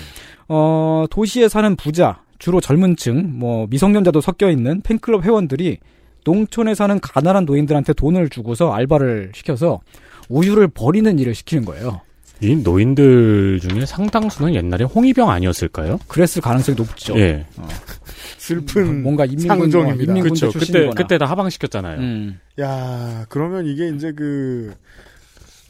[0.48, 5.78] 어, 도시에 사는 부자, 주로 젊은 층, 뭐 미성년자도 섞여 있는 팬클럽 회원들이
[6.24, 9.80] 농촌에 사는 가난한 노인들한테 돈을 주고서 알바를 시켜서
[10.28, 12.00] 우유를 버리는 일을 시키는 거예요.
[12.40, 15.98] 이 노인들 중에 상당수는 옛날에 홍위병 아니었을까요?
[16.06, 17.18] 그랬을 가능성이 높죠.
[17.18, 17.46] 예.
[18.38, 19.70] 슬픈 뭔가 인민군.
[20.00, 20.50] 인민군대 그렇죠.
[20.52, 20.90] 그때.
[20.94, 21.98] 그때 다 하방시켰잖아요.
[21.98, 22.40] 음.
[22.60, 24.72] 야 그러면 이게 이제 그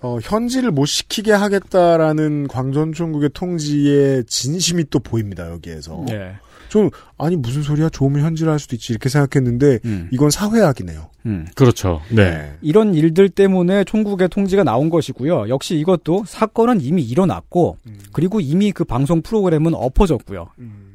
[0.02, 6.04] 어, 현지를 못 시키게 하겠다라는 광전총국의 통지의 진심이 또 보입니다 여기에서.
[6.10, 6.34] 예.
[6.68, 10.08] 좀 아니 무슨 소리야 좋으면 현지를 할 수도 있지 이렇게 생각했는데 음.
[10.12, 11.10] 이건 사회학이네요.
[11.26, 11.46] 음.
[11.54, 12.00] 그렇죠.
[12.10, 12.54] 네.
[12.62, 15.48] 이런 일들 때문에 총국의 통지가 나온 것이고요.
[15.48, 17.76] 역시 이것도 사건은 이미 일어났고,
[18.12, 20.48] 그리고 이미 그 방송 프로그램은 엎어졌고요.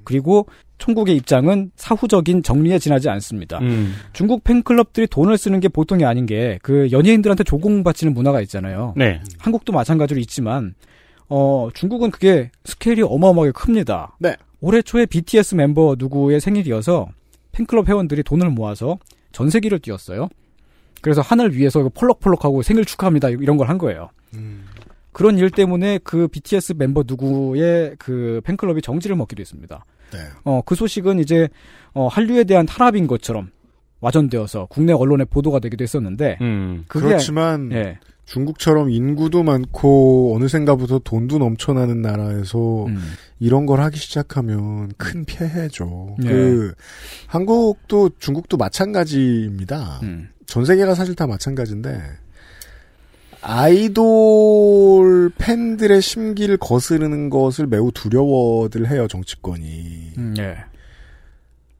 [0.06, 0.48] 그리고
[0.80, 3.60] 총국의 입장은 사후적인 정리에 지나지 않습니다.
[3.60, 3.94] 음.
[4.12, 8.94] 중국 팬클럽들이 돈을 쓰는 게 보통이 아닌 게 그 연예인들한테 조공 바치는 문화가 있잖아요.
[8.98, 9.22] 네.
[9.38, 10.76] 한국도 마찬가지로 있지만
[11.30, 14.16] 어 중국은 그게 스케일이 어마어마하게 큽니다.
[14.20, 14.36] 네.
[14.64, 17.10] 올해 초에 BTS 멤버 누구의 생일이어서
[17.52, 18.98] 팬클럽 회원들이 돈을 모아서
[19.34, 20.30] 전세기를 띄웠어요.
[21.02, 24.10] 그래서 하늘 위에서 펄럭펄럭하고 생일 축하합니다 이런 걸 한 거예요.
[25.12, 29.84] 그런 일 때문에 그 BTS 멤버 누구의 그 팬클럽이 정지를 먹기도 했습니다.
[30.14, 30.20] 네.
[30.46, 31.50] 어, 그 소식은 이제,
[31.94, 33.52] 어, 한류에 대한 탄압인 것처럼
[34.00, 36.86] 와전되어서 국내 언론에 보도가 되기도 했었는데, 음.
[36.88, 38.00] 그게, 그렇지만 예.
[38.26, 42.98] 중국처럼 인구도 많고 어느샌가부터 돈도 넘쳐나는 나라에서 음.
[43.40, 46.16] 이런 걸 하기 시작하면 큰 피해죠.
[46.20, 46.30] 네.
[46.30, 46.74] 그
[47.28, 50.00] 한국도 중국도 마찬가지입니다.
[50.04, 50.30] 음.
[50.46, 52.02] 전 세계가 사실 다 마찬가지인데
[53.42, 60.14] 아이돌 팬들의 심기를 거스르는 것을 매우 두려워들 해요 정치권이.
[60.18, 60.58] 음, 예.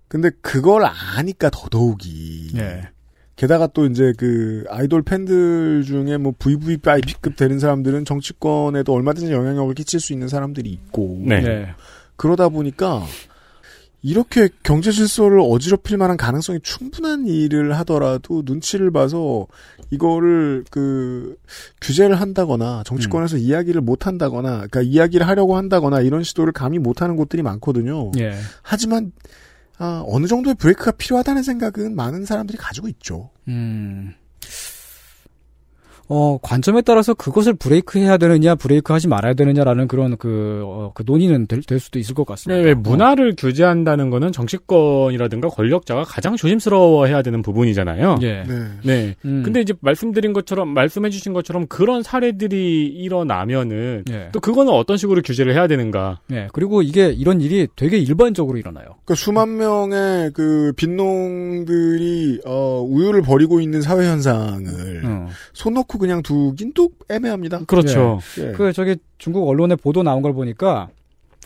[0.10, 2.52] 근데 그걸 아니까 더더욱이.
[2.58, 2.90] 예.
[3.36, 10.00] 게다가 또 이제 그 아이돌 팬들 중에 뭐 VVIP급 되는 사람들은 정치권에도 얼마든지 영향력을 끼칠
[10.00, 11.20] 수 있는 사람들이 있고.
[11.22, 11.36] 네.
[11.44, 11.68] 예.
[12.16, 13.04] 그러다 보니까
[14.04, 19.48] 이렇게 경제 질서를 어지럽힐 만한 가능성이 충분한 일을 하더라도 눈치를 봐서
[19.90, 21.38] 이거를 그
[21.82, 27.16] 규제를 한다거나 정치권에서 이야기를 못 한다거나 그러니까 이야기를 하려고 한다거나 이런 시도를 감히 못 하는
[27.16, 28.12] 곳들이 많거든요.
[28.20, 28.34] 예.
[28.62, 29.14] 하지만
[29.78, 33.32] 아, 어느 정도의 브레이크가 필요하다는 생각은 많은 사람들이 가지고 있죠.
[33.48, 34.14] 음.
[36.10, 41.04] 어, 관점에 따라서 그것을 브레이크 해야 되느냐, 브레이크 하지 말아야 되느냐라는 그런 그, 어, 그
[41.06, 42.62] 논의는 될, 될 수도 있을 것 같습니다.
[42.62, 48.18] 네, 왜 문화를 규제한다는 거는 정치권이라든가 권력자가 가장 조심스러워해야 되는 부분이잖아요.
[48.22, 48.44] 예.
[48.48, 48.56] 네.
[48.84, 49.16] 네.
[49.26, 49.44] 음.
[49.44, 54.30] 근데 이제 말씀드린 것처럼 말씀해주신 것처럼 그런 사례들이 일어나면은 예.
[54.34, 56.20] 또 그거는 어떤 식으로 규제를 해야 되는가?
[56.32, 56.48] 예.
[56.54, 58.86] 그리고 이게 이런 일이 되게 일반적으로 일어나요.
[59.06, 65.28] 그러니까 수만 명의 그 빈농들이 어, 우유를 버리고 있는 사회 현상을 어.
[65.54, 67.62] 손 놓고 그냥 두긴 또 애매합니다.
[67.66, 68.20] 그렇죠.
[68.40, 68.52] 예.
[68.52, 70.90] 그 저기 중국 언론에 보도 나온 걸 보니까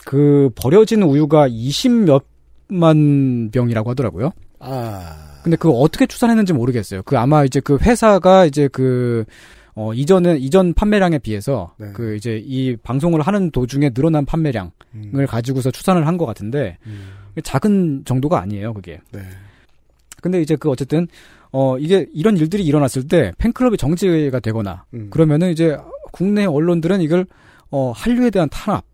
[0.04, 4.32] 그 버려진 우유가 20몇만 병이라고 하더라고요.
[4.58, 5.16] 아.
[5.42, 7.02] 근데 그거 어떻게 추산했는지 모르겠어요.
[7.04, 9.24] 그 아마 이제 그 회사가 이제 그
[9.80, 11.92] 어, 이전에, 이전 판매량에 비해서, 네.
[11.94, 15.24] 그, 이제, 이 방송을 하는 도중에 늘어난 판매량을 음.
[15.28, 16.78] 가지고서 추산을 한 것 같은데,
[17.44, 18.98] 작은 정도가 아니에요, 그게.
[19.12, 19.20] 네.
[20.20, 21.06] 근데 이제 그, 어쨌든,
[21.52, 25.08] 어, 이게, 이런 일들이 일어났을 때, 팬클럽이 정지가 되거나, 음.
[25.10, 25.76] 그러면은 이제,
[26.12, 27.26] 국내 언론들은 이걸,
[27.70, 28.84] 어, 한류에 대한 탄압,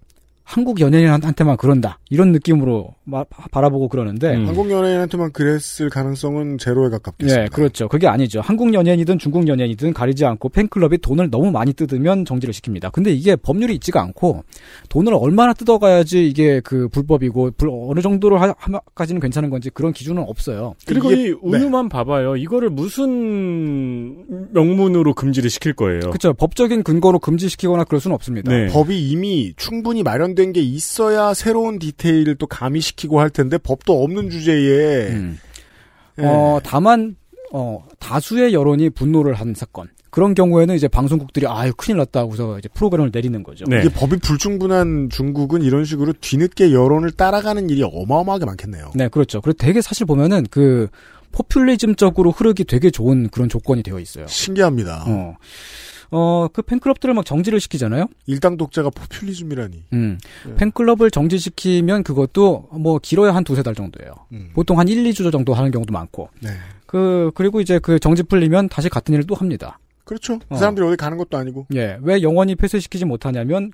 [0.46, 4.46] 한국 연예인한테만 그런다, 이런 느낌으로 마- 바라보고 그러는데, 음.
[4.46, 7.42] 한국 연예인한테만 그랬을 가능성은 제로에 가깝겠습니다.
[7.44, 7.88] 예, 그렇죠.
[7.88, 8.42] 그게 아니죠.
[8.42, 12.92] 한국 연예인이든 중국 연예인이든 가리지 않고 팬클럽이 돈을 너무 많이 뜯으면 정지를 시킵니다.
[12.92, 14.44] 근데 이게 법률이 있지가 않고
[14.90, 18.52] 돈을 얼마나 뜯어가야지 이게 그 불법이고 불- 어느 정도로 하,
[18.94, 20.74] 까지는 괜찮은 건지 그런 기준은 없어요.
[20.87, 22.37] 그리고 이게- 이 우유만 봐봐요.
[22.37, 26.00] 이거를 무슨 명문으로 금지를 시킬 거예요.
[26.00, 26.35] 그렇죠.
[26.35, 28.52] 법적인 근거로 금지시키거나 그럴 수는 없습니다.
[28.52, 28.66] 네.
[28.68, 34.31] 법이 이미 충분히 마련 된 게 있어야 새로운 디테일을 또 가미시키고 할 텐데 법도 없는
[34.31, 35.38] 주제에 음.
[36.18, 36.25] 예.
[36.25, 37.16] 어, 다만
[37.53, 39.88] 어, 다수의 여론이 분노를 한 사건.
[40.11, 43.64] 그런 경우에는 이제 방송국들이 아유 큰일 났다 하고서 이제 프로그램을 내리는 거죠.
[43.68, 43.81] 네.
[43.81, 48.92] 이게 법이 불충분한 중국은 이런 식으로 뒤늦게 여론을 따라가는 일이 어마어마하게 많겠네요.
[48.94, 49.40] 네, 그렇죠.
[49.40, 50.87] 그리고 되게 사실 보면은 그
[51.33, 54.27] 포퓰리즘적으로 흐르기 되게 좋은 그런 조건이 되어 있어요.
[54.29, 55.05] 신기합니다.
[55.09, 55.37] 어.
[56.16, 58.07] 어, 그 팬클럽들을 막 정지를 시키잖아요?
[58.27, 59.83] 일당 독자가 포퓰리즘이라니.
[59.94, 60.18] 음.
[60.46, 60.55] 네.
[60.55, 64.12] 팬클럽을 정지시키면 그것도 뭐 길어야 한 두세 달 정도예요.
[64.33, 64.50] 음.
[64.55, 66.29] 보통 한 1, 2주 정도 하는 경우도 많고.
[66.40, 66.50] 네.
[66.87, 69.81] 그, 그리고 이제 그 정지 풀리면 다시 같은 일을 또 합니다.
[70.05, 70.38] 그렇죠.
[70.38, 70.57] 그 어.
[70.57, 71.66] 사람들이 어 디 가는 것도 아니고.
[71.74, 71.98] 예.
[72.03, 73.72] 왜 영원히 폐쇄시키지 못하냐면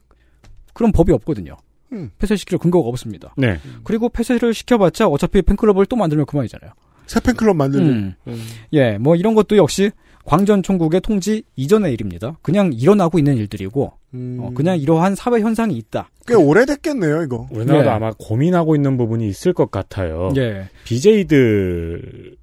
[0.73, 1.59] 그런 법이 없거든요.
[1.93, 2.11] 음.
[2.19, 3.35] 폐쇄시킬 근거가 없습니다.
[3.37, 3.61] 네.
[3.85, 6.71] 그리고 폐쇄를 시켜봤자 어차피 팬클럽을 또 만들면 그만이잖아요.
[7.07, 7.87] 새 팬클럽 만들고.
[7.87, 8.15] 음.
[8.73, 9.91] 예, 뭐 이런 것도 역시
[10.25, 12.37] 광전 총국의 통지 이전의 일입니다.
[12.43, 14.39] 그냥 일어나고 있는 일들이고, 음.
[14.41, 16.11] 어, 그냥 이러한 사회 현상이 있다.
[16.27, 17.49] 꽤 오래됐겠네요, 이거.
[17.51, 17.91] 우리나라도 예.
[17.93, 20.33] 아마 고민하고 있는 부분이 있을 것 같아요.
[20.37, 20.69] 예.
[20.85, 22.37] BJ들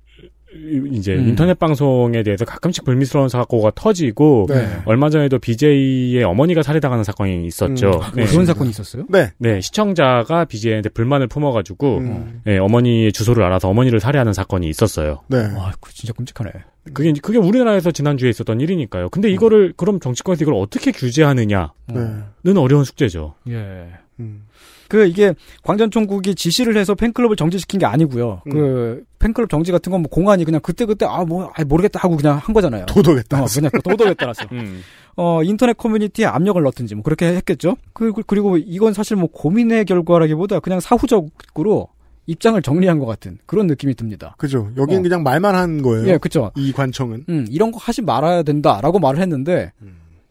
[0.54, 1.30] 이 이제 음.
[1.30, 4.66] 인터넷 방송에 대해서 가끔씩 불미스러운 사고가 터지고 네.
[4.86, 7.88] 얼마 전에도 BJ의 어머니가 살해당하는 사건이 있었죠.
[7.88, 8.26] 음, 네.
[8.26, 9.06] 그런 사건이 있었어요?
[9.10, 9.32] 네.
[9.40, 12.42] 네, 시청자가 BJ한테 불만을 품어가지고 음.
[12.46, 15.22] 네, 어머니의 주소를 알아서 어머니를 살해하는 사건이 있었어요.
[15.28, 15.38] 네.
[15.38, 16.52] 와, 그거 진짜 끔찍하네.
[16.94, 19.10] 그게 그게 우리나라에서 지난주에 있었던 일이니까요.
[19.10, 22.54] 근데 이거를 그럼 정치권에서 이걸 어떻게 규제하느냐는 네.
[22.58, 23.36] 어려운 숙제죠.
[23.50, 23.90] 예.
[24.20, 24.44] 음.
[24.88, 28.42] 그 이게 광전총국이 지시를 해서 팬클럽을 정지시킨 게 아니고요.
[28.48, 28.52] 음.
[28.52, 32.54] 그 팬클럽 정지 같은 건 뭐 공안이 그냥 그때 그때 아뭐 모르겠다 하고 그냥 한
[32.54, 32.86] 거잖아요.
[32.86, 33.44] 도덕에 따라.
[33.44, 34.44] 어, 그냥 도덕에 따라서.
[34.54, 34.82] 음.
[35.16, 37.76] 어 인터넷 커뮤니티에 압력을 넣든지 뭐 그렇게 했겠죠.
[37.94, 41.90] 그 그- 그리고 이건 사실 뭐 고민의 결과라기보다 그냥 사후적으로
[42.28, 44.36] 입장을 정리한 것 같은 그런 느낌이 듭니다.
[44.38, 44.70] 그죠.
[44.78, 45.02] 여긴 어.
[45.02, 46.08] 그냥 말만 한 거예요.
[46.10, 46.52] 예, 그죠.
[46.56, 47.24] 이 관청은.
[47.30, 49.72] 음, 이런 거 하지 말아야 된다라고 말을 했는데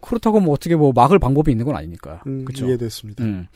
[0.06, 2.22] 그렇다고 뭐 어떻게 뭐 막을 방법이 있는 건 아니니까.
[2.26, 2.66] 음, 그쵸.
[2.66, 3.24] 이해됐습니다.
[3.24, 3.46] 음.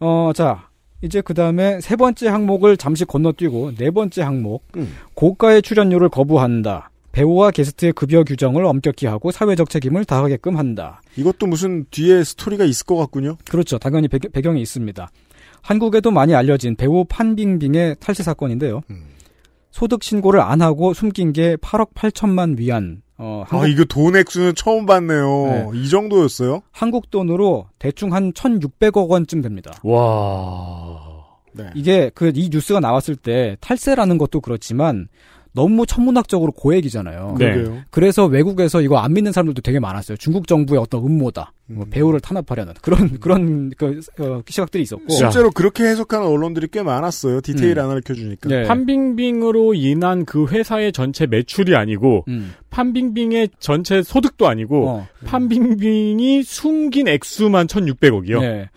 [0.00, 0.68] 어, 자.
[1.02, 4.64] 이제 그 다음에 세 번째 항목을 잠시 건너뛰고 네 번째 항목.
[4.76, 4.94] 음.
[5.12, 6.90] 고가의 출연료를 거부한다.
[7.12, 11.02] 배우와 게스트의 급여 규정을 엄격히 하고 사회적 책임을 다하게끔 한다.
[11.16, 13.36] 이것도 무슨 뒤에 스토리가 있을 것 같군요.
[13.44, 13.78] 그렇죠.
[13.78, 15.10] 당연히 배, 배경이 있습니다.
[15.60, 18.80] 한국에도 많이 알려진 배우 판빙빙의 탈세 사건인데요.
[18.90, 19.04] 음.
[19.70, 23.02] 소득 신고를 안 하고 숨긴 게 8억 8천만 위안.
[23.16, 25.70] 어, 한국, 아, 이거 돈 액수는 처음 봤네요.
[25.72, 25.78] 네.
[25.78, 26.62] 이 정도였어요?
[26.72, 29.72] 한국 돈으로 대충 한 1,600억 원쯤 됩니다.
[29.84, 31.00] 와.
[31.52, 31.70] 네.
[31.76, 35.06] 이게 그 이 뉴스가 나왔을 때 탈세라는 것도 그렇지만
[35.54, 37.36] 너무 천문학적으로 고액이잖아요.
[37.38, 37.82] 네.
[37.90, 40.16] 그래서 외국에서 이거 안 믿는 사람들도 되게 많았어요.
[40.16, 41.52] 중국 정부의 어떤 음모다.
[41.66, 41.90] 뭐 음.
[41.90, 45.08] 배우를 탄압하려는 그런 그런 그 어, 시각들이 있었고.
[45.08, 47.40] 실제로 그렇게 해석하는 언론들이 꽤 많았어요.
[47.40, 47.84] 디테일 음.
[47.84, 48.48] 안 알려주니까.
[48.48, 48.62] 네.
[48.64, 52.54] 판빙빙으로 인한 그 회사의 전체 매출이 아니고 음.
[52.70, 55.08] 판빙빙의 전체 소득도 아니고 어.
[55.24, 58.40] 판빙빙이 숨긴 액수만 1,600억이요.
[58.40, 58.68] 네.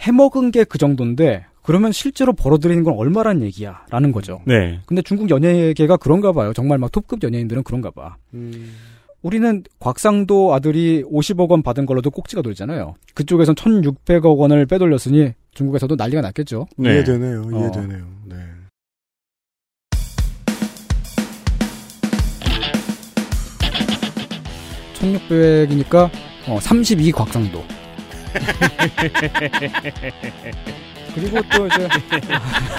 [0.00, 3.84] 해먹은 게 그 정도인데 그러면 실제로 벌어들이는 건 얼마란 얘기야?
[3.90, 4.40] 라는 거죠.
[4.46, 4.80] 네.
[4.86, 6.54] 근데 중국 연예계가 그런가 봐요.
[6.54, 8.16] 정말 막 톱급 연예인들은 그런가 봐.
[8.32, 8.74] 음.
[9.20, 12.94] 우리는 곽상도 아들이 50억 원 받은 걸로도 꼭지가 돌잖아요.
[13.12, 16.68] 그쪽에선 1,600억 원을 빼돌렸으니 중국에서도 난리가 났겠죠.
[16.78, 16.94] 네.
[16.94, 17.42] 이해되네요.
[17.52, 17.60] 어.
[17.60, 18.06] 이해되네요.
[18.24, 18.36] 네.
[24.94, 26.08] 천 1,600이니까
[26.48, 27.62] 어, 32 곽상도.
[31.20, 31.88] 그리고 또 이제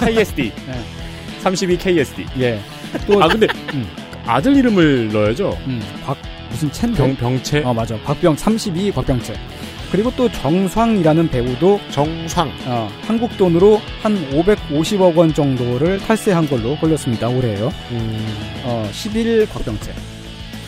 [0.00, 0.52] KSD.
[0.66, 0.80] 네.
[1.40, 2.26] 32 KSD.
[2.40, 2.60] 예.
[3.06, 3.86] 또 아 근데 음.
[4.26, 5.56] 아들 이름을 넣어야죠.
[5.66, 6.16] 음, 곽
[6.50, 7.62] 무슨 첸 병 병채.
[7.64, 7.96] 어 맞아.
[8.04, 9.34] 곽병 32 곽병채.
[9.92, 12.50] 그리고 또 정황이라는 배우도 정상.
[12.66, 17.28] 어, 한국 돈으로 한 550억 원 정도를 탈세한 걸로 걸렸습니다.
[17.28, 17.72] 올해요.
[18.64, 19.92] 어, 11 곽병채.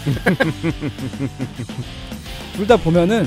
[2.57, 3.27] 둘 다 보면은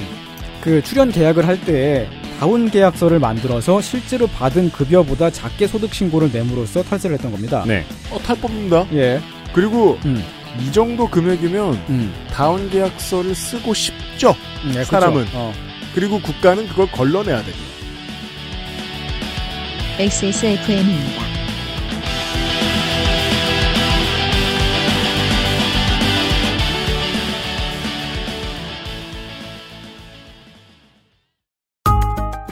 [0.61, 2.07] 그 출연 계약을 할 때
[2.39, 7.63] 다운 계약서를 만들어서 실제로 받은 급여보다 작게 소득 신고를 내므로써 탈세를 했던 겁니다.
[7.65, 7.85] 네.
[8.11, 8.87] 어, 탈 뽑는다.
[8.93, 9.21] 예.
[9.53, 10.23] 그리고 음.
[10.59, 12.13] 이 정도 금액이면 음.
[12.31, 14.35] 다운 계약서를 쓰고 싶죠.
[14.65, 14.83] 네, 그쵸.
[14.85, 15.25] 사람은.
[15.33, 15.53] 어.
[15.93, 17.57] 그리고 국가는 그걸 걸러내야 되고.
[19.97, 21.44] XSFM입니다.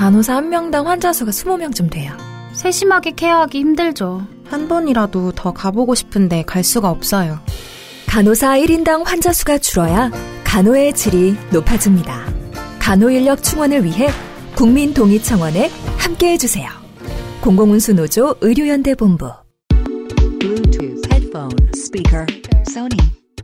[0.00, 2.16] 간호사 한 명당 환자 수가 20명쯤 돼요.
[2.54, 4.26] 세심하게 케어하기 힘들죠.
[4.46, 7.38] 한 번이라도 더 가보고 싶은데 갈 수가 없어요.
[8.06, 10.10] 간호사 1인당 환자 수가 줄어야
[10.42, 12.24] 간호의 질이 높아집니다.
[12.78, 14.08] 간호 인력 충원을 위해
[14.56, 16.70] 국민 동의 청원에 함께 해주세요.
[17.42, 19.30] 공공운수 노조 의료연대 본부
[20.38, 22.24] Bluetooth, headphone, speaker,
[22.66, 22.96] Sony,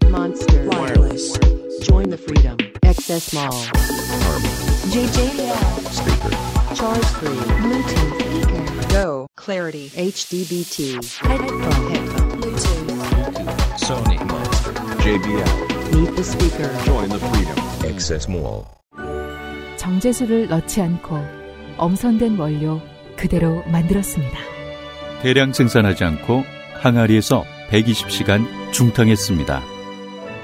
[0.06, 1.38] Monster, Wireless.
[1.82, 2.56] Join the freedom.
[2.82, 4.55] Access Mall.
[4.86, 5.56] JJL.
[5.90, 6.30] Speaker.
[6.74, 7.28] Charge free.
[7.60, 8.88] Bluetooth speaker.
[8.92, 9.26] Go.
[9.36, 9.88] Clarity.
[9.90, 11.02] HDBT.
[11.18, 11.90] Headphone.
[11.90, 12.40] Headphone.
[12.40, 13.78] Bluetooth.
[13.78, 14.72] Sony Monster.
[15.02, 15.92] JBL.
[15.92, 16.70] Meet the speaker.
[16.84, 17.58] Join the freedom.
[17.84, 18.64] Access Mall.
[19.76, 21.18] 정제수를 넣지 않고
[21.78, 22.80] 엄선된 원료
[23.16, 24.38] 그대로 만들었습니다.
[25.22, 26.44] 대량 생산하지 않고
[26.80, 29.62] 항아리에서 120시간 중탕했습니다.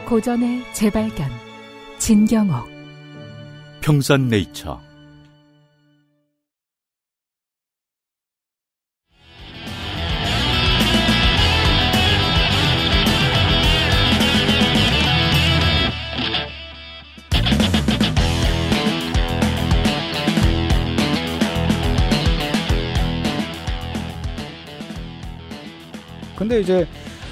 [0.07, 1.31] 고전의 재발견
[1.99, 2.72] 진경옥
[3.83, 4.81] 평산네이처
[26.37, 26.87] 근데 이제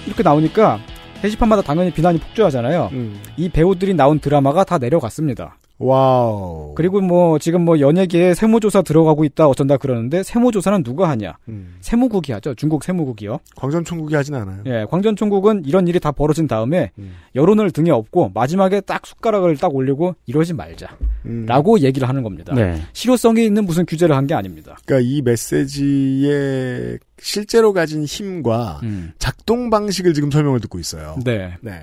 [0.06, 0.78] 이렇게 나오니까
[1.22, 2.90] 게시판마다 당연히 비난이 폭주하잖아요.
[2.92, 3.20] 음.
[3.36, 5.59] 이 배우들이 나온 드라마가 다 내려갔습니다.
[5.80, 6.74] Wow.
[6.76, 11.36] 그리고 뭐 지금 뭐 연예계에 세무조사 들어가고 있다 어쩐다 그러는데 세무조사는 누가 하냐?
[11.48, 11.76] 음.
[11.80, 12.54] 세무국이 하죠.
[12.54, 13.38] 중국 세무국이요.
[13.56, 14.62] 광전총국이 하진 않아요.
[14.66, 17.14] 예, 광전총국은 이런 일이 다 벌어진 다음에 음.
[17.34, 20.96] 여론을 등에 업고 마지막에 딱 숟가락을 딱 올리고 이러지 말자.
[21.26, 21.46] 음.
[21.46, 22.54] 라고 얘기를 하는 겁니다.
[22.54, 22.80] 네.
[22.92, 24.76] 실효성이 있는 무슨 규제를 한 게 아닙니다.
[24.84, 29.12] 그러니까 이 메시지의 실제로 가진 힘과 음.
[29.18, 31.16] 작동 방식을 지금 설명을 듣고 있어요.
[31.24, 31.54] 네.
[31.62, 31.80] 네.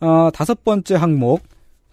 [0.00, 1.40] 어, 다섯 번째 항목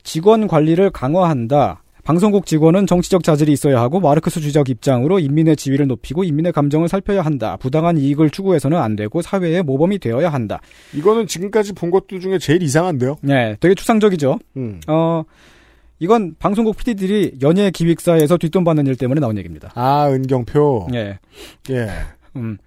[0.06, 1.82] 직원 관리를 강화한다.
[2.06, 7.24] 방송국 직원은 정치적 자질이 있어야 하고 마르크스 주적 입장으로 인민의 지위를 높이고 인민의 감정을 살펴야
[7.24, 7.58] 한다.
[7.58, 10.62] 부당한 이익을 추구해서는 안 되고 사회의 모범이 되어야 한다.
[10.94, 13.18] 이거는 지금까지 본 것들 중에 제일 이상한데요.
[13.22, 14.38] 네, 되게 추상적이죠.
[14.58, 14.80] 음.
[14.88, 15.24] 어,
[15.98, 19.72] 이건 방송국 PD들이 연예 기획사에서 뒷돈 받는 일 때문에 나온 얘기입니다.
[19.74, 20.90] 아, 은경표.
[20.94, 21.18] 예.
[21.72, 21.88] 예.
[22.36, 22.58] 음.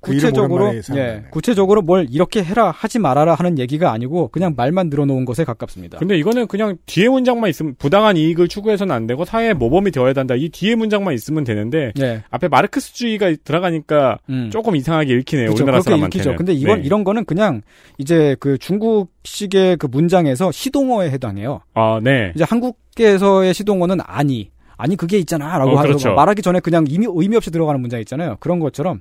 [0.00, 0.72] 그 구체적으로.
[0.94, 5.98] 예, 구체적으로 뭘 이렇게 해라 하지 말아라 하는 얘기가 아니고 그냥 말만 늘어놓은 것에 가깝습니다.
[5.98, 10.34] 근데 이거는 그냥 뒤에 문장만 있으면 부당한 이익을 추구해서는 안 되고 사회의 모범이 되어야 한다.
[10.36, 12.22] 이 뒤에 문장만 있으면 되는데 예.
[12.30, 14.50] 앞에 마르크스주의가 들어가니까 음.
[14.52, 15.50] 조금 이상하게 읽히네요.
[15.50, 16.24] 그쵸, 우리나라 그렇게 사람한테는.
[16.24, 16.36] 읽히죠.
[16.36, 16.86] 근데 이건 네.
[16.86, 17.62] 이런 거는 그냥
[17.98, 21.60] 이제 그 중국식의 그 문장에서 시동어에 해당해요.
[21.74, 22.32] 아, 네.
[22.34, 24.50] 이제 한국에서의 시동어는 아니.
[24.78, 26.12] 아니 그게 있잖아라고 어, 그렇죠.
[26.12, 28.36] 말하기 전에 그냥 의미, 의미 없이 들어가는 문장 있잖아요.
[28.40, 29.00] 그런 것처럼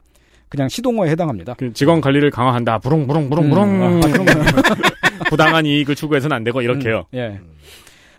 [0.55, 1.55] 그냥 시동어에 해당합니다.
[1.57, 2.79] 그 직원 관리를 강화한다.
[2.79, 3.63] 부릉부릉부릉부릉.
[3.63, 5.29] 음, 아.
[5.29, 7.05] 부당한 이익을 추구해서는 안 되고 이렇게요.
[7.13, 7.39] 예.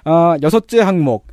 [0.05, 1.27] 아, 여섯째 항목.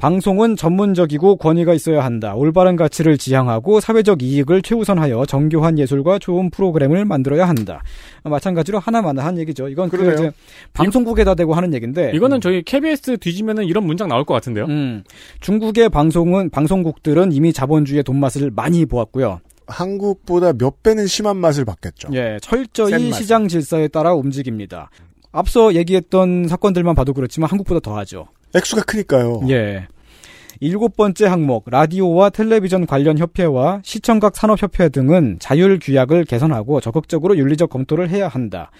[0.00, 2.34] 방송은 전문적이고 권위가 있어야 한다.
[2.34, 7.82] 올바른 가치를 지향하고 사회적 이익을 최우선하여 정교한 예술과 좋은 프로그램을 만들어야 한다.
[8.24, 9.68] 아, 마찬가지로 하나마나 한 얘기죠.
[9.68, 10.12] 이건 그.
[10.14, 10.30] 이제
[10.72, 14.64] 방송국에다 대고 하는 얘기인데 이거는 저희 KBS 뒤지면은 이런 문장 나올 것 같은데요.
[14.64, 15.04] 음,
[15.40, 19.40] 중국의 방송은 방송국들은 이미 자본주의의 돈맛을 많이 보았고요.
[19.70, 22.08] 한국보다 몇 배는 심한 맛을 받겠죠.
[22.12, 23.12] 예, 센 철저히.
[23.12, 24.90] 시장 질서에 따라 움직입니다.
[25.32, 28.26] 앞서 얘기했던 사건들만 봐도 그렇지만 한국보다 더하죠.
[28.54, 29.42] 액수가 크니까요.
[29.48, 29.86] 예.
[30.62, 37.70] 일곱 번째 항목, 라디오와 텔레비전 관련 협회와 시청각 산업협회 등은 자율 규약을 개선하고 적극적으로 윤리적
[37.70, 38.70] 검토를 해야 한다.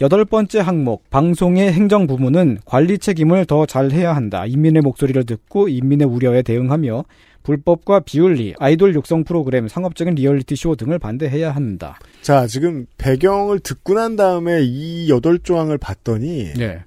[0.00, 4.46] 여덟 번째 항목, 방송의 행정 부문은 관리 책임을 더 잘 해야 한다.
[4.46, 7.02] 인민의 목소리를 듣고 인민의 우려에 대응하며
[7.42, 11.98] 불법과 비윤리, 아이돌 육성 프로그램, 상업적인 리얼리티 쇼 등을 반대해야 한다.
[12.20, 16.84] 자, 지금 배경을 듣고 난 다음에 이 여덟 조항을 봤더니 예.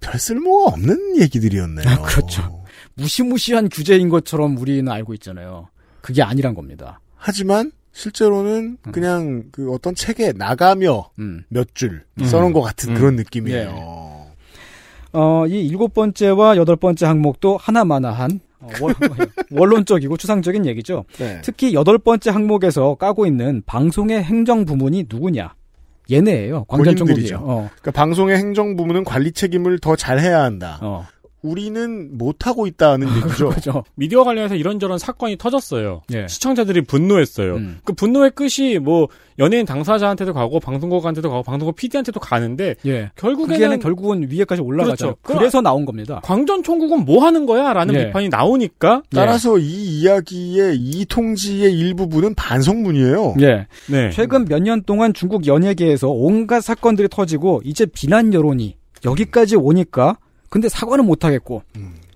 [0.00, 1.88] 별 쓸모가 없는 얘기들이었네요.
[1.88, 2.64] 아, 그렇죠.
[2.94, 5.68] 무시무시한 규제인 것처럼 우리는 알고 있잖아요.
[6.00, 7.00] 그게 아니란 겁니다.
[7.16, 11.44] 하지만 실제로는 그냥 그 어떤 책에 나가며 음.
[11.48, 12.24] 몇줄 음.
[12.24, 12.94] 써놓은 것 같은 음.
[12.94, 13.68] 그런 느낌이에요.
[13.70, 14.26] 예.
[15.12, 18.94] 어, 이 일곱 번째와 여덟 번째 항목도 하나마나한 어, 원,
[19.50, 21.04] 원론적이고 추상적인 얘기죠.
[21.18, 21.40] 네.
[21.42, 25.54] 특히 여덟 번째 항목에서 까고 있는 방송의 행정 부문이 누구냐?
[26.10, 26.64] 얘네예요.
[26.64, 27.38] 광전총국이에요.
[27.38, 27.70] 어.
[27.80, 30.78] 그러니까 방송의 행정 부문은 관리 책임을 더 잘해야 한다.
[30.80, 31.06] 어.
[31.46, 33.48] 우리는 못 하고 있다는 얘기죠.
[33.50, 33.84] 그죠.
[33.94, 36.02] 미디어 관련해서 이런저런 사건이 터졌어요.
[36.12, 36.26] 예.
[36.28, 37.56] 시청자들이 분노했어요.
[37.56, 37.78] 음.
[37.84, 43.10] 그 분노의 끝이 뭐 연예인 당사자한테도 가고 방송국한테도 가고 방송국 PD한테도 가는데 예.
[43.16, 45.16] 결국에는 그게는 결국은 위에까지 올라가죠.
[45.22, 45.38] 그렇죠.
[45.38, 46.20] 그래서 나온 겁니다.
[46.22, 48.06] 광전 총국은 뭐 하는 거야라는 예.
[48.06, 53.34] 비판이 나오니까 따라서 이 이야기의 이 통지의 일부분은 반성문이에요.
[53.40, 53.66] 예.
[53.90, 54.10] 네.
[54.10, 60.16] 최근 몇 년 동안 중국 연예계에서 온갖 사건들이 터지고 이제 비난 여론이 여기까지 오니까
[60.56, 61.62] 근데 사과는 못 하겠고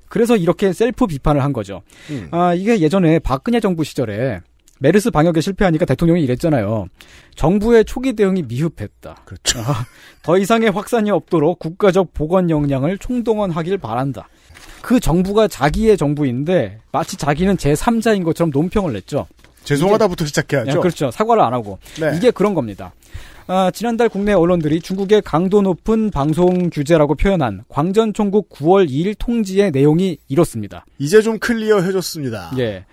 [0.08, 1.82] 그래서 이렇게 셀프 비판을 한 거죠.
[2.08, 2.28] 음.
[2.30, 4.40] 아 이게 예전에 박근혜 정부 시절에
[4.78, 6.86] 메르스 방역에 실패하니까 대통령이 이랬잖아요.
[7.34, 9.24] 정부의 초기 대응이 미흡했다.
[9.26, 9.60] 그렇죠.
[9.60, 9.84] 아,
[10.22, 14.30] 더 이상의 확산이 없도록 국가적 보건 역량을 총동원하길 바란다.
[14.80, 19.26] 그 정부가 자기의 정부인데 마치 자기는 제3자인 것처럼 논평을 냈죠.
[19.64, 20.70] 죄송하다부터 시작해야죠.
[20.70, 21.10] 예, 그렇죠.
[21.10, 21.78] 사과를 안 하고.
[22.00, 22.16] 네.
[22.16, 22.94] 이게 그런 겁니다.
[23.52, 30.18] 아, 지난달 국내 언론들이 중국의 강도 높은 방송 규제라고 표현한 광전총국 9월 2일 통지의 내용이
[30.28, 30.86] 이렇습니다.
[31.00, 32.52] 이제 좀 클리어해졌습니다.
[32.58, 32.84] 예.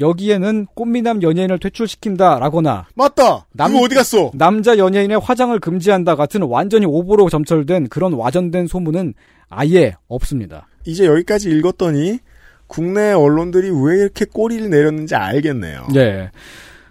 [0.00, 3.44] 여기에는 꽃미남 연예인을 퇴출시킨다라거나 맞다.
[3.54, 4.30] 그거 어디 갔어?
[4.32, 9.12] 남자 연예인의 화장을 금지한다 같은 완전히 오보로 점철된 그런 와전된 소문은
[9.50, 10.68] 아예 없습니다.
[10.86, 12.20] 이제 여기까지 읽었더니
[12.66, 15.88] 국내 언론들이 왜 이렇게 꼬리를 내렸는지 알겠네요.
[15.96, 16.30] 예.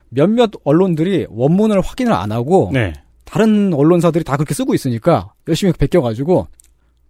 [0.10, 2.94] 몇몇 언론들이 원문을 확인을 안 하고 네.
[3.30, 6.48] 다른 언론사들이 다 그렇게 쓰고 있으니까 열심히 베껴가지고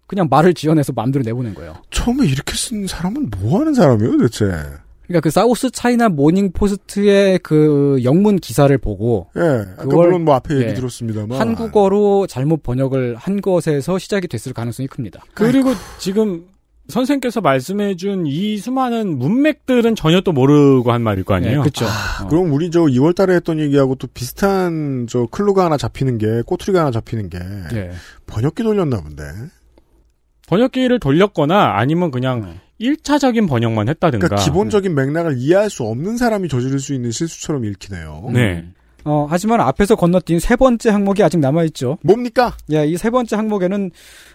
[0.07, 1.75] 그냥 말을 지어내서 마음대로 내보낸 거예요.
[1.91, 4.45] 처음에 이렇게 쓴 사람은 뭐 하는 사람이에요, 대체?
[5.05, 9.41] 그러니까 그 사우스 차이나 모닝 포스트의 그 영문 기사를 보고 예.
[9.73, 10.73] 아까 그걸- 물론 뭐 앞에 얘기 예.
[10.73, 11.39] 들었습니다만.
[11.39, 15.23] 한국어로 잘못 번역을 한 것에서 시작이 됐을 가능성이 큽니다.
[15.33, 16.45] 그리고 지금
[16.89, 21.61] 선생께서 말씀해준 이 수많은 문맥들은 전혀 또 모르고 한 말일 거 아니에요?
[21.61, 21.85] 그렇죠.
[21.85, 26.79] 아, 그럼 우리 저 2월달에 했던 얘기하고 또 비슷한 저 클루가 하나 잡히는 게 꼬투리가
[26.79, 27.39] 하나 잡히는 게
[27.73, 27.91] 예.
[28.25, 29.23] 번역기 돌렸나 본데.
[30.47, 34.25] 번역기를 돌렸거나 아니면 그냥 1차적인 번역만 했다든가.
[34.27, 38.29] 그러니까 기본적인 맥락을 이해할 수 없는 사람이 저지를 수 있는 실수처럼 읽히네요.
[38.33, 38.65] 네.
[39.03, 41.97] 어, 하지만 앞에서 건너뛴 세 번째 항목이 아직 남아있죠.
[42.03, 42.55] 뭡니까?
[42.71, 43.91] 예, 이 세 번째 항목에는,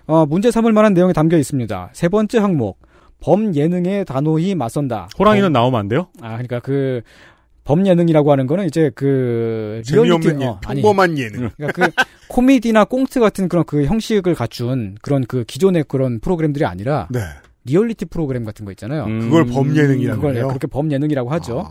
[0.06, 1.90] 어, 문제 삼을 만한 내용이 담겨 있습니다.
[1.92, 2.78] 세 번째 항목.
[3.20, 5.08] 범 예능에 단호히 맞선다.
[5.18, 6.08] 호랑이는 범- 나오면 안 돼요?
[6.20, 7.02] 아, 그러니까 그,
[7.64, 11.50] 범예능이라고 하는 거는 이제 그, 리얼리티- 예, 어, 아니, 평범한 예능.
[11.56, 11.92] 그러니까 그
[12.28, 17.20] 코미디나 꽁트 같은 그런 그 형식을 갖춘 그런 그 기존의 그런 프로그램들이 아니라 네.
[17.64, 19.04] 리얼리티 프로그램 같은 거 있잖아요.
[19.04, 19.20] 음.
[19.20, 20.34] 그걸 범예능이라는 그걸.
[20.48, 21.64] 그렇게 범예능이라고 하죠.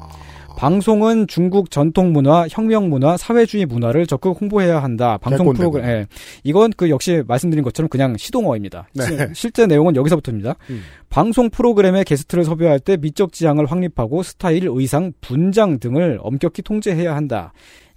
[0.57, 5.17] 방송은 중국 전통 문화, 혁명 문화, 사회주의 문화를 적극 홍보해야 한다.
[5.17, 5.53] 방송.
[5.53, 5.85] 프로그램.
[5.85, 6.07] 예.
[6.43, 8.87] 이건 그 역시 말씀드린 것처럼 그냥 시동어입니다.
[8.93, 9.03] 네.
[9.05, 10.55] 시- 실제 내용은 여기서부터입니다.
[10.69, 10.81] 음.
[11.09, 17.53] 방송 프로그램에 게스트를 섭외할 때 미적 지향을 확립하고 스타일, 의상, 분장 등을 엄격히 통제해야 한다.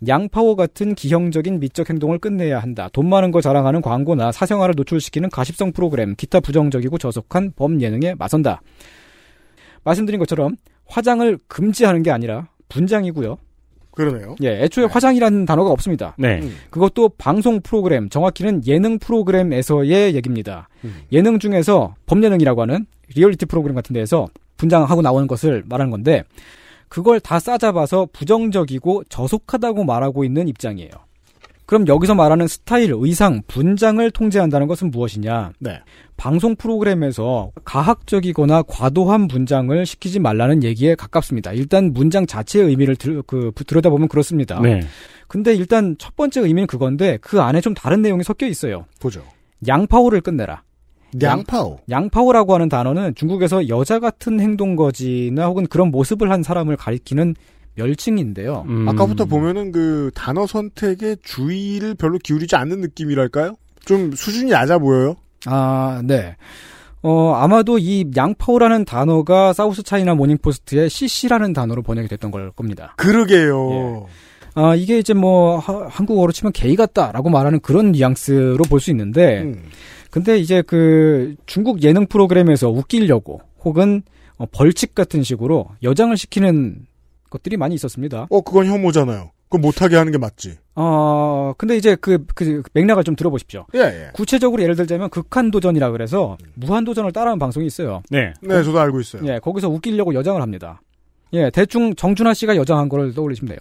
[0.07, 2.89] 양파워 같은 기형적인 미적 행동을 끝내야 한다.
[2.93, 8.61] 돈 많은 거 자랑하는 광고나 사생활을 노출시키는 가십성 프로그램, 기타 부정적이고 저속한 범예능에 맞선다.
[9.85, 10.57] 말씀드린 것처럼
[10.87, 13.39] 화장을 금지하는 게 아니라 분장이고요.
[13.91, 14.35] 그러네요.
[14.43, 16.17] 예, 애초에 화장이라는 단어가 없습니다.
[16.19, 16.41] 네.
[16.43, 16.57] 음.
[16.71, 20.69] 그것도 방송 프로그램, 정확히는 예능 프로그램에서의 얘기입니다.
[20.85, 21.03] 음.
[21.13, 24.27] 예능 중에서 범예능이라고 하는 리얼리티 프로그램 같은 데에서
[24.57, 26.25] 분장하고 나오는 것을 말하는 건데
[26.89, 30.91] 그걸 다 싸잡아서 부정적이고 저속하다고 말하고 있는 입장이에요.
[31.67, 35.53] 그럼 여기서 말하는 스타일, 의상, 분장을 통제한다는 것은 무엇이냐?
[35.59, 35.81] 네.
[36.17, 41.53] 방송 프로그램에서 가학적이거나 과도한 분장을 시키지 말라는 얘기에 가깝습니다.
[41.53, 44.61] 일단 문장 자체의 의미를 들, 그, 들여다보면 그렇습니다.
[44.61, 44.81] 네.
[45.27, 48.85] 근데 일단 첫 번째 의미는 그건데 그 안에 좀 다른 내용이 섞여 있어요.
[49.01, 49.25] 보죠.
[49.67, 50.63] 양파오를 끝내라.
[51.23, 51.79] 양파오.
[51.89, 57.35] 양파오라고 하는 단어는 중국에서 여자 같은 행동 거지나 혹은 그런 모습을 한 사람을 가리키는
[57.77, 58.65] 멸칭인데요.
[58.69, 58.89] 음.
[58.89, 63.55] 아까부터 보면은 그 단어 선택에 주의를 별로 기울이지 않는 느낌이랄까요?
[63.85, 65.17] 좀 수준이 낮아 보여요.
[65.47, 66.37] 아, 네.
[67.03, 72.95] 어, 아마도 이 양파오라는 단어가 사우스 차이나 모닝포스트의 CC라는 단어로 번역이 됐던 걸 겁니다.
[72.97, 74.07] 그러게요.
[74.55, 79.43] 아, 이게 이제 뭐 하- 한국어로 치면 게이 같다라고 말하는 그런 뉘앙스로 볼 수 있는데
[79.43, 79.65] 음.
[80.11, 84.03] 근데 이제 그 중국 예능 프로그램에서 웃기려고 혹은
[84.39, 86.87] 어, 벌칙 같은 식으로 여장을 시키는
[87.35, 88.29] 것들이 많이 있었습니다.
[88.31, 89.33] 어, 그건 혐오잖아요.
[89.49, 90.57] 그건 못하게 하는 게 맞지.
[90.77, 93.67] 어, 근데 이제 그, 그 맥락을 좀 들어보십시오.
[93.75, 94.11] 예, 예.
[94.15, 98.03] 구체적으로 예를 들자면 극한도전이라 그래서 무한도전을 따라하는 방송이 있어요.
[98.11, 98.33] 네.
[98.41, 99.23] 네, 저도 알고 있어요.
[99.27, 100.81] 예, 거기서 웃기려고 여장을 합니다.
[101.33, 103.59] 예, 대충 정준하 씨가 여장한 거를 떠올리시면 돼요.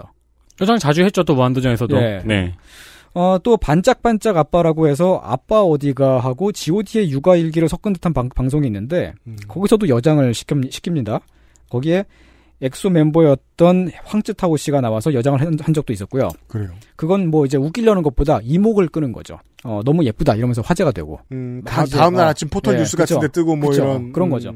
[0.62, 1.98] 여장 자주 했죠, 또 무한도전에서도.
[1.98, 2.22] 예.
[2.24, 2.54] 네.
[3.16, 9.14] 어, 또 반짝반짝 아빠라고 해서 아빠 어디가 하고 god의 육아일기를 섞은 듯한 방, 방송이 있는데
[9.28, 9.36] 음.
[9.48, 11.22] 거기서도 여장을 시킵, 시킵니다.
[11.70, 12.06] 거기에
[12.64, 16.30] 엑소 멤버였던 황쯔타오 씨가 나와서 여장을 한, 한 적도 있었고요.
[16.48, 16.70] 그래요.
[16.96, 19.38] 그건 뭐 이제 웃기려는 것보다 이목을 끄는 거죠.
[19.64, 21.20] 어, 너무 예쁘다 이러면서 화제가 되고.
[21.32, 22.30] 음, 다, 다음 날 어.
[22.30, 23.16] 아침 포털 예, 뉴스 그쵸.
[23.16, 23.84] 같은 데 뜨고 뭐 그쵸.
[23.84, 24.12] 이런.
[24.14, 24.32] 그런 음.
[24.32, 24.54] 거죠.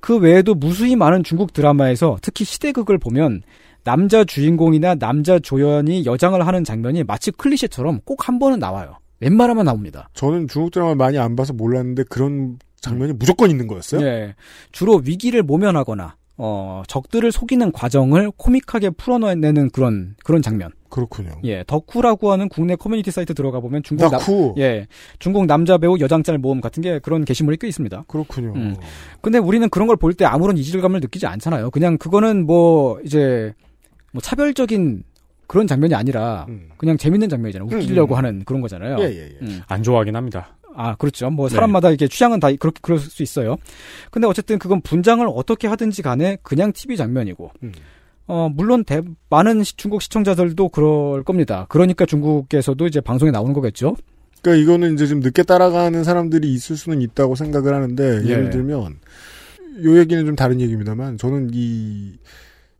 [0.00, 3.42] 그 외에도 무수히 많은 중국 드라마에서 특히 시대극을 보면
[3.84, 8.96] 남자 주인공이나 남자 조연이 여장을 하는 장면이 마치 클리셰처럼 꼭 한 번은 나와요.
[9.20, 10.08] 웬만하면 나옵니다.
[10.14, 14.00] 저는 중국 드라마 많이 안 봐서 몰랐는데 그런 장면이 무조건 있는 거였어요?
[14.06, 14.34] 예.
[14.72, 20.70] 주로 위기를 모면하거나 어, 적들을 속이는 과정을 코믹하게 풀어내는 그런 그런 장면.
[20.88, 21.30] 그렇군요.
[21.44, 24.54] 예, 더쿠라고 하는 국내 커뮤니티 사이트 들어가 보면 중국 덕후.
[24.56, 24.86] 남, 예,
[25.18, 28.04] 중국 남자 배우 여장짤 모음 같은 게 그런 게시물이 꽤 있습니다.
[28.08, 28.52] 그렇군요.
[28.54, 28.74] 음.
[29.20, 31.70] 근데 우리는 그런 걸 볼 때 아무런 이질감을 느끼지 않잖아요.
[31.70, 33.52] 그냥 그거는 뭐 이제
[34.12, 35.02] 뭐 차별적인
[35.46, 36.46] 그런 장면이 아니라
[36.78, 37.68] 그냥 재밌는 장면이잖아요.
[37.70, 38.18] 웃기려고 음, 음.
[38.18, 38.96] 하는 그런 거잖아요.
[39.00, 39.36] 예, 예, 예.
[39.42, 39.60] 음.
[39.68, 40.56] 안 좋아하긴 합니다.
[40.82, 41.28] 아, 그렇죠.
[41.30, 41.54] 뭐 네.
[41.54, 43.56] 사람마다 이게 취향은 다 그렇게 그럴 수 있어요.
[44.10, 47.50] 근데 어쨌든 그건 분장을 어떻게 하든지 간에 그냥 TV 장면이고.
[47.62, 47.72] 음.
[48.26, 51.66] 어, 물론 대, 많은 시- 중국 시청자들도 그럴 겁니다.
[51.68, 53.96] 그러니까 중국에서도 이제 방송에 나오는 거겠죠.
[54.40, 58.28] 그러니까 이거는 이제 좀 늦게 따라가는 사람들이 있을 수는 있다고 생각을 하는데 예.
[58.30, 59.00] 예를 들면
[59.84, 62.12] 요 얘기는 좀 다른 얘기입니다만 저는 이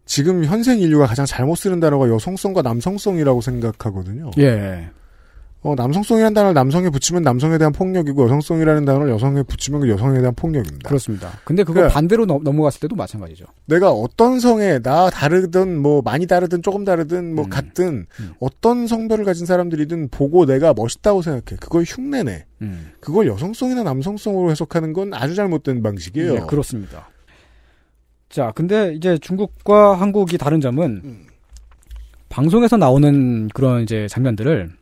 [0.07, 4.31] 지금 현생 인류가 가장 잘못 쓰는 단어가 여성성과 남성성이라고 생각하거든요.
[4.39, 4.89] 예.
[5.63, 10.35] 어, 남성성이라는 단어를 남성에 붙이면 남성에 대한 폭력이고 여성성이라는 단어를 여성에 붙이면 그 여성에 대한
[10.35, 10.89] 폭력입니다.
[10.89, 11.33] 그렇습니다.
[11.45, 13.45] 근데 그거 그러니까 반대로 넘, 넘어갔을 때도 마찬가지죠.
[13.67, 18.07] 내가 어떤 성에 나 다르든 뭐 많이 다르든 조금 다르든 뭐 같든
[18.41, 21.59] 어떤 성별을 가진 사람들이든 보고 내가 멋있다고 생각해.
[21.61, 22.47] 그걸 흉내내.
[22.63, 22.93] 음.
[23.01, 26.35] 그걸 여성성이나 남성성으로 해석하는 건 아주 잘못된 방식이에요.
[26.35, 27.11] 네, 그렇습니다.
[28.31, 31.27] 자, 근데 이제 중국과 한국이 다른 점은 음.
[32.31, 34.80] 방송에서 나오는 그런 이제 장면들을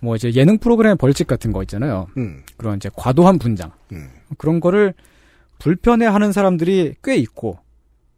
[0.00, 2.06] 뭐 이제 예능 프로그램 벌칙 같은 거 있잖아요.
[2.16, 2.42] 음.
[2.56, 4.08] 그런 이제 과도한 분장 음.
[4.36, 4.94] 그런 거를
[5.58, 7.58] 불편해하는 사람들이 꽤 있고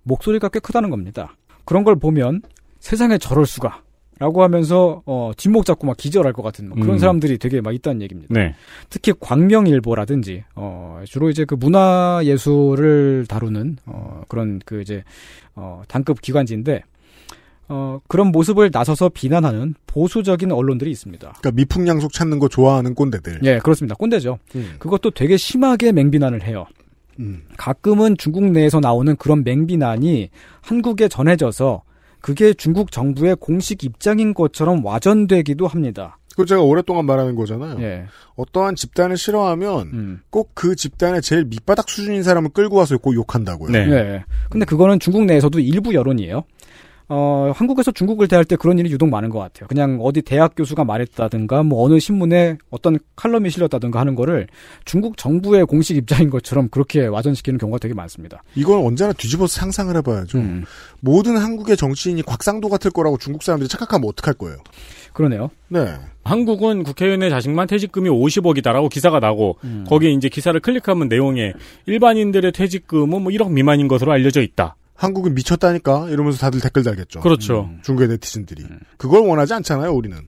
[0.02, 1.36] 목소리가 꽤 크다는 겁니다.
[1.64, 2.42] 그런 걸 보면
[2.78, 3.82] 세상에 저럴 수가
[4.18, 6.98] 라고 하면서 어, 뒷목 잡고 막 기절할 것 같은 뭐 그런 음.
[6.98, 8.34] 사람들이 되게 막 있다는 얘기입니다.
[8.34, 8.54] 네.
[8.90, 15.02] 특히 광명일보라든지 어, 주로 이제 그 문화 예술을 다루는 어, 그런 그 이제
[15.54, 16.82] 어, 단급 기관지인데
[17.72, 21.34] 어, 그런 모습을 나서서 비난하는 보수적인 언론들이 있습니다.
[21.38, 23.40] 그러니까 미풍양속 찾는 거 좋아하는 꼰대들.
[23.44, 23.94] 예, 그렇습니다.
[23.94, 24.38] 꼰대죠.
[24.56, 24.74] 음.
[24.78, 26.66] 그것도 되게 심하게 맹비난을 해요.
[27.20, 27.42] 음.
[27.56, 30.30] 가끔은 중국 내에서 나오는 그런 맹비난이
[30.62, 31.82] 한국에 전해져서
[32.20, 36.18] 그게 중국 정부의 공식 입장인 것처럼 와전되기도 합니다.
[36.30, 37.80] 그거 제가 오랫동안 말하는 거잖아요.
[37.80, 38.04] 예.
[38.36, 40.20] 어떠한 집단을 싫어하면 음.
[40.30, 43.70] 꼭그 집단의 제일 밑바닥 수준인 사람을 끌고 와서 꼭 욕한다고요.
[43.70, 43.78] 네.
[43.90, 44.24] 예.
[44.48, 46.44] 근데 그거는 중국 내에서도 일부 여론이에요.
[47.12, 49.66] 어, 한국에서 중국을 대할 때 그런 일이 유독 많은 것 같아요.
[49.66, 54.46] 그냥 어디 대학 교수가 말했다든가, 뭐 어느 신문에 어떤 칼럼이 실렸다든가 하는 거를
[54.84, 58.44] 중국 정부의 공식 입장인 것처럼 그렇게 와전시키는 경우가 되게 많습니다.
[58.54, 60.38] 이건 언제나 뒤집어서 상상을 해봐야죠.
[60.38, 60.64] 음.
[61.00, 64.58] 모든 한국의 정치인이 곽상도 같을 거라고 중국 사람들이 착각하면 어떡할 거예요.
[65.12, 65.50] 그러네요.
[65.66, 65.94] 네.
[66.22, 69.84] 한국은 국회의원의 자식만 퇴직금이 50억이다라고 기사가 나고 음.
[69.88, 71.54] 거기에 이제 기사를 클릭하면 내용에
[71.86, 74.76] 일반인들의 퇴직금은 뭐 1억 미만인 것으로 알려져 있다.
[75.00, 77.20] 한국은 미쳤다니까 이러면서 다들 댓글 달겠죠.
[77.20, 77.70] 그렇죠.
[77.82, 78.64] 중국의 네티즌들이.
[78.98, 80.18] 그걸 원하지 않잖아요, 우리는.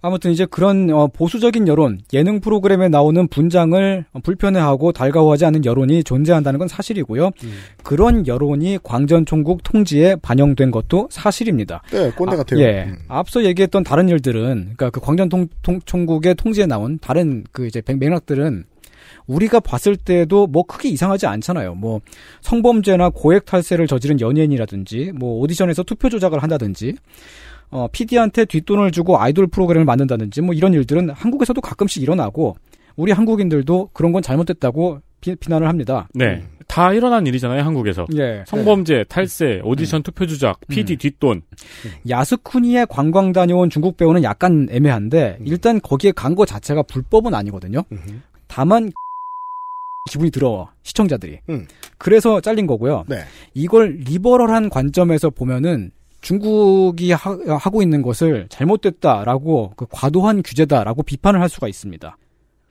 [0.00, 6.58] 아무튼 이제 그런 어, 보수적인 여론, 예능 프로그램에 나오는 분장을 불편해하고 달가워하지 않는 여론이 존재한다는
[6.58, 7.30] 건 사실이고요.
[7.82, 11.82] 그런 여론이 광전총국 통지에 반영된 것도 사실입니다.
[11.90, 12.60] 네, 꼰대 아, 같아요.
[12.60, 12.84] 예.
[12.84, 12.98] 음.
[13.08, 18.64] 앞서 얘기했던 다른 일들은, 그러니까 그 광전총국의 통지에 나온 다른 그 이제 백- 맥락들은
[19.26, 21.74] 우리가 봤을 때도 뭐 크게 이상하지 않잖아요.
[21.74, 22.00] 뭐
[22.42, 26.94] 성범죄나 고액 탈세를 저지른 연예인이라든지, 뭐 오디션에서 투표 조작을 한다든지,
[27.70, 32.56] 어, PD한테 뒷돈을 주고 아이돌 프로그램을 만든다든지, 뭐 이런 일들은 한국에서도 가끔씩 일어나고,
[32.96, 36.06] 우리 한국인들도 그런 건 잘못됐다고 비, 난을 합니다.
[36.14, 36.44] 네.
[36.68, 38.06] 다 일어난 일이잖아요, 한국에서.
[38.16, 38.44] 예.
[38.46, 41.42] 성범죄, 탈세, 오디션 투표 조작, PD 뒷돈.
[42.08, 47.82] 야스쿠니에 관광 다녀온 중국 배우는 약간 애매한데 일단 거기에 간 거 자체가 불법은 아니거든요.
[48.48, 48.92] 다만
[50.10, 51.40] 기분이 들어 시청자들이.
[51.48, 51.66] 음.
[51.96, 53.04] 그래서 잘린 거고요.
[53.08, 53.24] 네.
[53.54, 61.48] 이걸 리버럴한 관점에서 보면은 중국이 하, 고 있는 것을 잘못됐다라고 그 과도한 규제다라고 비판을 할
[61.48, 62.16] 수가 있습니다.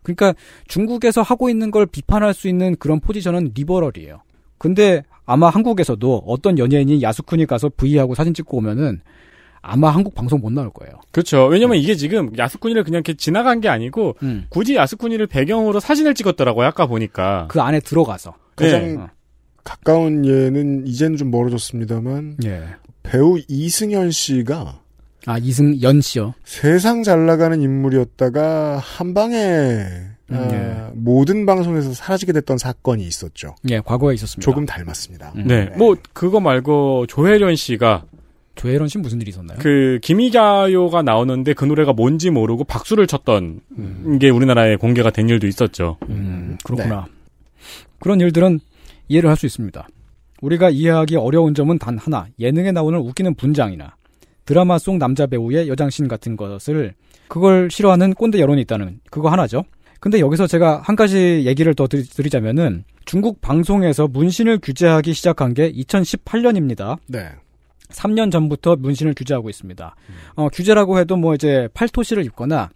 [0.04, 0.34] 그러니까
[0.68, 4.22] 중국에서 하고 있는 걸 비판할 수 있는 그런 포지션은 리버럴이에요.
[4.58, 9.02] 근데 아마 한국에서도 어떤 연예인이 야스쿠니 가서 브이하고 사진 찍고 오면은
[9.64, 10.94] 아마 한국 방송 못 나올 거예요.
[11.12, 11.46] 그렇죠.
[11.46, 14.46] 왜냐면 이게 지금 야스쿠니를 그냥 이렇게 지나간 게 아니고 음.
[14.50, 16.68] 굳이 야스쿠니를 배경으로 사진을 찍었더라고요.
[16.68, 17.48] 아까 보니까.
[17.50, 18.36] 그 안에 들어가서.
[18.56, 19.04] 가장 네.
[19.64, 22.66] 가까운 예는 이제는 좀 멀어졌습니다만 예.
[23.02, 24.82] 배우 이승현 씨가
[25.26, 26.34] 아 이승연 씨요.
[26.44, 30.92] 세상 잘 나가는 인물이었다가 한 방에 음, 아, 예.
[30.94, 33.56] 모든 방송에서 사라지게 됐던 사건이 있었죠.
[33.70, 34.44] 예, 과거에 있었습니다.
[34.44, 35.34] 조금 닮았습니다.
[35.46, 35.70] 네.
[35.78, 38.04] 뭐 그거 말고 조혜련 씨가
[38.64, 39.58] 조혜련 씨 무슨 일이 있었나요?
[39.62, 44.20] 그 기미가요가 나오는데 그 노래가 뭔지 모르고 박수를 쳤던 음.
[44.20, 45.98] 게 우리나라에 공개가 된 일도 있었죠.
[46.08, 47.08] 음, 그렇구나.
[48.00, 48.62] 그런 일들은
[49.10, 49.86] 이해를 할 수 있습니다.
[50.42, 52.26] 우리가 이해하기 어려운 점은 단 하나.
[52.40, 53.96] 예능에 나오는 웃기는 분장이나
[54.46, 56.94] 드라마 속 남자 배우의 여장신 같은 것을
[57.28, 59.66] 그걸 싫어하는 꼰대 여론이 있다는 그거 하나죠.
[60.00, 65.70] 근데 여기서 제가 한 가지 얘기를 더 드리, 드리자면은 중국 방송에서 문신을 규제하기 시작한 게
[65.72, 66.98] 2018년입니다.
[67.08, 67.30] 네.
[67.94, 69.96] 3년 전부터 문신을 규제하고 있습니다.
[70.36, 72.70] 어, 규제라고 해도 뭐 이제 팔토시를 입거나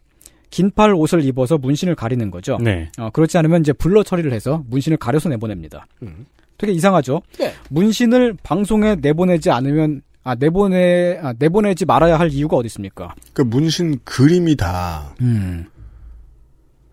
[0.49, 2.57] 긴팔 옷을 입어서 문신을 가리는 거죠.
[2.61, 2.89] 네.
[2.97, 5.87] 어, 그렇지 않으면 이제 블러 처리를 해서 문신을 가려서 내보냅니다.
[6.03, 6.25] 음.
[6.57, 7.21] 되게 이상하죠.
[7.37, 7.53] 네.
[7.69, 13.13] 문신을 방송에 내보내지 않으면 아 내보내 아, 내보내지 말아야 할 이유가 어디 있습니까?
[13.33, 15.65] 그 문신 그림이 다 음.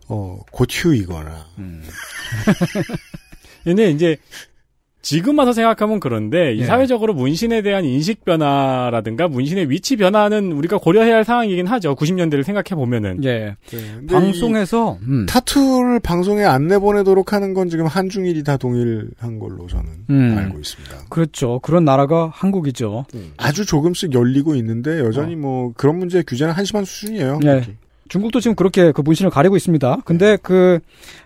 [0.08, 1.46] 어, 고튜이거나
[3.64, 4.16] 근데 이제
[5.04, 6.64] 지금 와서 생각하면 그런데 이 예.
[6.64, 11.94] 사회적으로 문신에 대한 인식 변화라든가 문신의 위치 변화는 우리가 고려해야 할 상황이긴 하죠.
[11.94, 13.22] 90년대를 생각해 보면은.
[13.22, 13.54] 예.
[13.68, 15.26] 근데 방송에서 음.
[15.26, 20.38] 타투를 방송에 안 내보내도록 하는 건 지금 한중일이 다 동일한 걸로 저는 음.
[20.38, 20.96] 알고 있습니다.
[21.10, 21.60] 그렇죠.
[21.62, 23.04] 그런 나라가 한국이죠.
[23.36, 27.40] 아주 조금씩 열리고 있는데 여전히 뭐 그런 문제의 규제는 한심한 수준이에요.
[27.44, 27.62] 예.
[28.08, 29.98] 중국도 지금 그렇게 그 문신을 가리고 있습니다.
[30.06, 30.78] 근데 그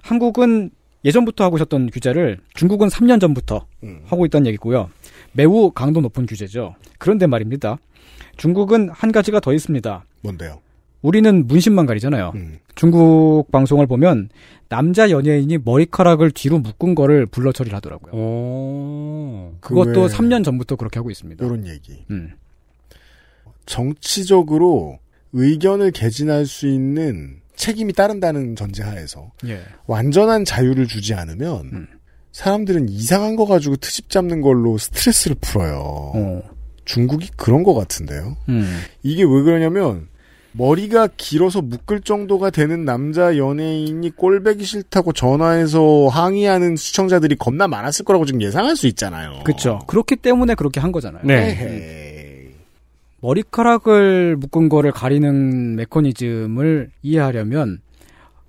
[0.02, 0.70] 한국은
[1.04, 4.00] 예전부터 하고 있었던 규제를 중국은 3년 전부터 음.
[4.06, 4.90] 하고 있다는 얘기고요.
[5.32, 6.74] 매우 강도 높은 규제죠.
[6.98, 7.78] 그런데 말입니다.
[8.36, 10.04] 중국은 한 가지가 더 있습니다.
[10.22, 10.60] 뭔데요?
[11.02, 12.32] 우리는 문신만 가리잖아요.
[12.34, 12.58] 음.
[12.74, 14.30] 중국 방송을 보면
[14.68, 18.12] 남자 연예인이 머리카락을 뒤로 묶은 거를 불러 처리를 하더라고요.
[18.12, 19.54] 오.
[19.60, 21.44] 그것도 왜- 3년 전부터 그렇게 하고 있습니다.
[21.44, 22.04] 이런 얘기.
[22.10, 22.32] 음.
[23.66, 24.98] 정치적으로
[25.32, 29.60] 의견을 개진할 수 있는 책임이 따른다는 전제하에서 예.
[29.86, 31.86] 완전한 자유를 주지 않으면 음.
[32.32, 36.12] 사람들은 이상한 거 가지고 트집 잡는 걸로 스트레스를 풀어요.
[36.14, 36.42] 어.
[36.84, 38.36] 중국이 그런 것 같은데요.
[38.48, 38.80] 음.
[39.02, 40.08] 이게 왜 그러냐면
[40.52, 48.24] 머리가 길어서 묶을 정도가 되는 남자 연예인이 꼴배기 싫다고 전화해서 항의하는 시청자들이 겁나 많았을 거라고
[48.24, 49.42] 지금 예상할 수 있잖아요.
[49.44, 49.80] 그렇죠.
[49.86, 51.22] 그렇기 때문에 그렇게 한 거잖아요.
[51.24, 52.07] 네.
[53.20, 57.80] 머리카락을 묶은 거를 가리는 메커니즘을 이해하려면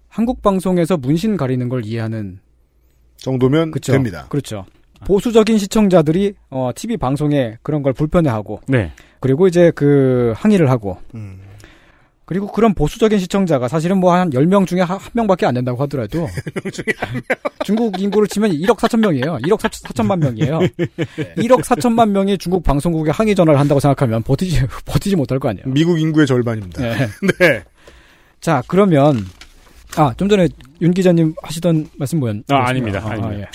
[0.07, 2.39] 한국 방송에서 문신 가리는 걸 이해하는
[3.17, 3.91] 정도면 그쵸?
[3.93, 4.25] 됩니다.
[4.29, 4.65] 그렇죠.
[5.05, 8.91] 보수적인 시청자들이 어, TV 방송에 그런 걸 불편해하고 네.
[9.19, 11.39] 그리고 이제 그 항의를 하고 음.
[12.29, 16.27] 그리고 그런 보수적인 시청자가 사실은 뭐 한 10명 중에 한, 한 명밖에 안 된다고 하더라도
[17.65, 19.39] 중국 인구를 치면 1억 4천 명이에요.
[19.41, 20.59] 1억 4, 천만 명이에요.
[21.37, 25.65] 1억 4천만 명이 중국 방송국에 항의 전화를 한다고 생각하면 버티지 버티지 못할 거 아니에요.
[25.69, 26.83] 미국 인구의 절반입니다.
[26.83, 26.97] 네.
[27.39, 27.63] 네.
[28.39, 29.25] 자, 그러면
[29.97, 30.49] 아, 좀 전에
[30.81, 32.43] 윤 기자님 하시던 말씀 뭐였나요?
[32.49, 33.01] 아, 아닙니다.
[33.03, 33.39] 아닙니다.
[33.39, 33.45] 예.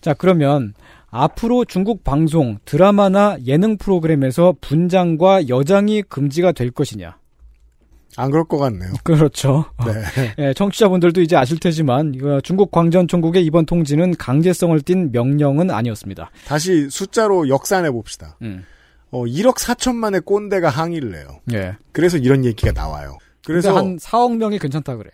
[0.00, 0.74] 자, 그러면
[1.10, 7.21] 앞으로 중국 방송, 드라마나 예능 프로그램에서 분장과 여장이 금지가 될 것이냐?
[8.16, 8.92] 안 그럴 것 같네요.
[9.04, 9.64] 그렇죠.
[9.84, 10.34] 네.
[10.48, 16.30] 예, 청취자분들도 이제 아실 테지만 중국 광전총국의 이번 통지는 강제성을 띈 명령은 아니었습니다.
[16.46, 18.36] 다시 숫자로 역산해 봅시다.
[18.42, 18.64] 음.
[19.10, 21.40] 어, 1억 4천만의 꼰대가 항의를 해요.
[21.52, 21.76] 예.
[21.92, 23.18] 그래서 이런 얘기가 나와요.
[23.44, 25.10] 그래서 그래서 한 4억 명이 괜찮다 그래.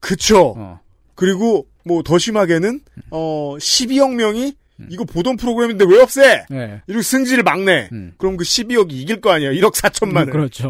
[0.00, 0.54] 그쵸.
[0.56, 0.80] 어.
[1.14, 2.80] 그리고 뭐 더 심하게는
[3.10, 4.54] 어 12억 명이
[4.88, 6.44] 이거 보던 프로그램인데 왜 없애?
[6.52, 6.82] 예.
[6.86, 7.88] 이렇게 승질을 막 내.
[7.92, 8.12] 음.
[8.18, 9.52] 그럼 그 12억이 이길 거 아니에요.
[9.52, 10.28] 1억 4천만을.
[10.28, 10.68] 음, 그렇죠.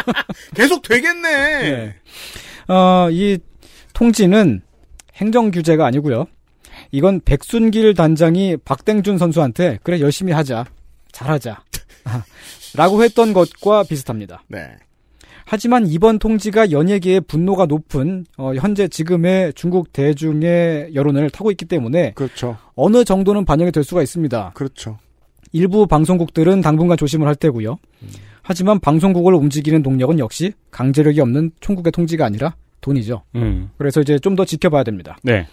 [0.54, 1.28] 계속 되겠네.
[1.28, 1.94] 예.
[2.72, 3.38] 어, 이
[3.92, 4.62] 통지는
[5.16, 6.26] 행정 규제가 아니고요.
[6.92, 10.64] 이건 백순길 단장이 박땡준 선수한테 그래 열심히 하자.
[11.12, 11.62] 잘하자.
[12.76, 14.42] 라고 했던 것과 비슷합니다.
[14.48, 14.70] 네.
[15.52, 22.12] 하지만 이번 통지가 연예계의 분노가 높은 어, 현재 지금의 중국 대중의 여론을 타고 있기 때문에
[22.12, 22.56] 그렇죠.
[22.76, 24.52] 어느 정도는 반영이 될 수가 있습니다.
[24.54, 24.98] 그렇죠.
[25.52, 27.78] 일부 방송국들은 당분간 조심을 할 테고요.
[28.42, 33.24] 하지만 방송국을 움직이는 동력은 역시 강제력이 없는 총국의 통지가 아니라 돈이죠.
[33.34, 33.70] 음.
[33.76, 35.18] 그래서 이제 좀 더 지켜봐야 됩니다.
[35.24, 35.48] 네.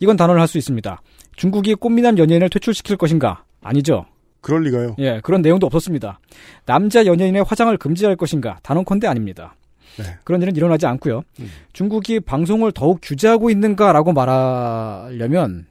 [0.00, 1.00] 이건 단언을 할 수 있습니다.
[1.36, 3.44] 중국이 꽃미남 연예인을 퇴출시킬 것인가?
[3.62, 4.04] 아니죠.
[4.48, 4.96] 그럴 리가요.
[4.98, 6.18] 예, 그런 내용도 없었습니다.
[6.64, 8.58] 남자 연예인의 화장을 금지할 것인가?
[8.62, 9.54] 단언컨대 아닙니다.
[9.98, 10.04] 네.
[10.24, 11.22] 그런 일은 일어나지 않고요.
[11.40, 11.50] 음.
[11.74, 15.66] 중국이 방송을 더욱 규제하고 있는가라고 말하려면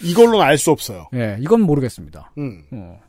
[0.00, 1.08] 이걸로는 알 수 없어요.
[1.14, 2.32] 예, 이건 모르겠습니다.
[2.38, 2.62] 음.
[2.70, 3.00] 어.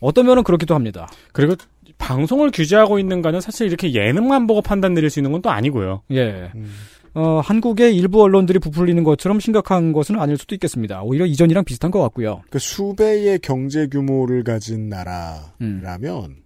[0.00, 1.08] 어떤 면은 그렇기도 합니다.
[1.32, 1.54] 그리고
[1.98, 6.02] 방송을 규제하고 있는가는 사실 이렇게 예능만 보고 판단 내릴 수 있는 건 또 아니고요.
[6.10, 6.50] 예.
[6.56, 6.74] 음.
[7.14, 11.02] 어, 한국의 일부 언론들이 부풀리는 것처럼 심각한 것은 아닐 수도 있겠습니다.
[11.02, 12.42] 오히려 이전이랑 비슷한 것 같고요.
[12.50, 16.36] 그 수배의 경제 규모를 가진 나라라면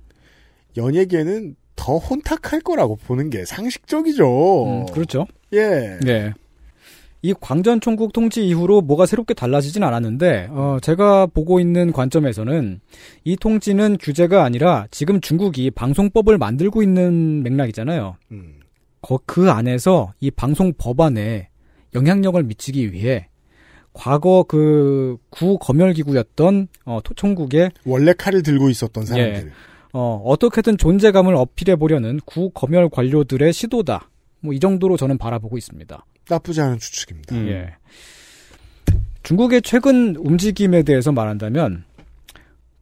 [0.76, 4.64] 연예계는 더 혼탁할 거라고 보는 게 상식적이죠.
[4.66, 5.26] 음, 그렇죠.
[5.52, 5.98] 예.
[6.02, 6.32] 네.
[7.22, 12.80] 이 광전 총국 통치 이후로 뭐가 새롭게 달라지진 않았는데, 어, 제가 보고 있는 관점에서는
[13.24, 18.16] 이 통치는 규제가 아니라 지금 중국이 방송법을 만들고 있는 맥락이잖아요.
[18.32, 18.57] 음.
[19.00, 21.48] 거- 그 안에서 이 방송 법안에
[21.94, 23.28] 영향력을 미치기 위해
[23.92, 29.46] 과거 그 구 검열기구였던 어, 토- 총국의 원래 칼을 들고 있었던 사람들.
[29.46, 29.50] 예.
[29.92, 34.10] 어, 어떻게든 존재감을 어필해 보려는 구 검열 관료들의 시도다.
[34.40, 36.04] 뭐 이 정도로 저는 바라보고 있습니다.
[36.28, 37.34] 나쁘지 않은 추측입니다.
[37.34, 37.48] 음.
[37.48, 37.70] 예.
[39.22, 41.84] 중국의 최근 움직임에 대해서 말한다면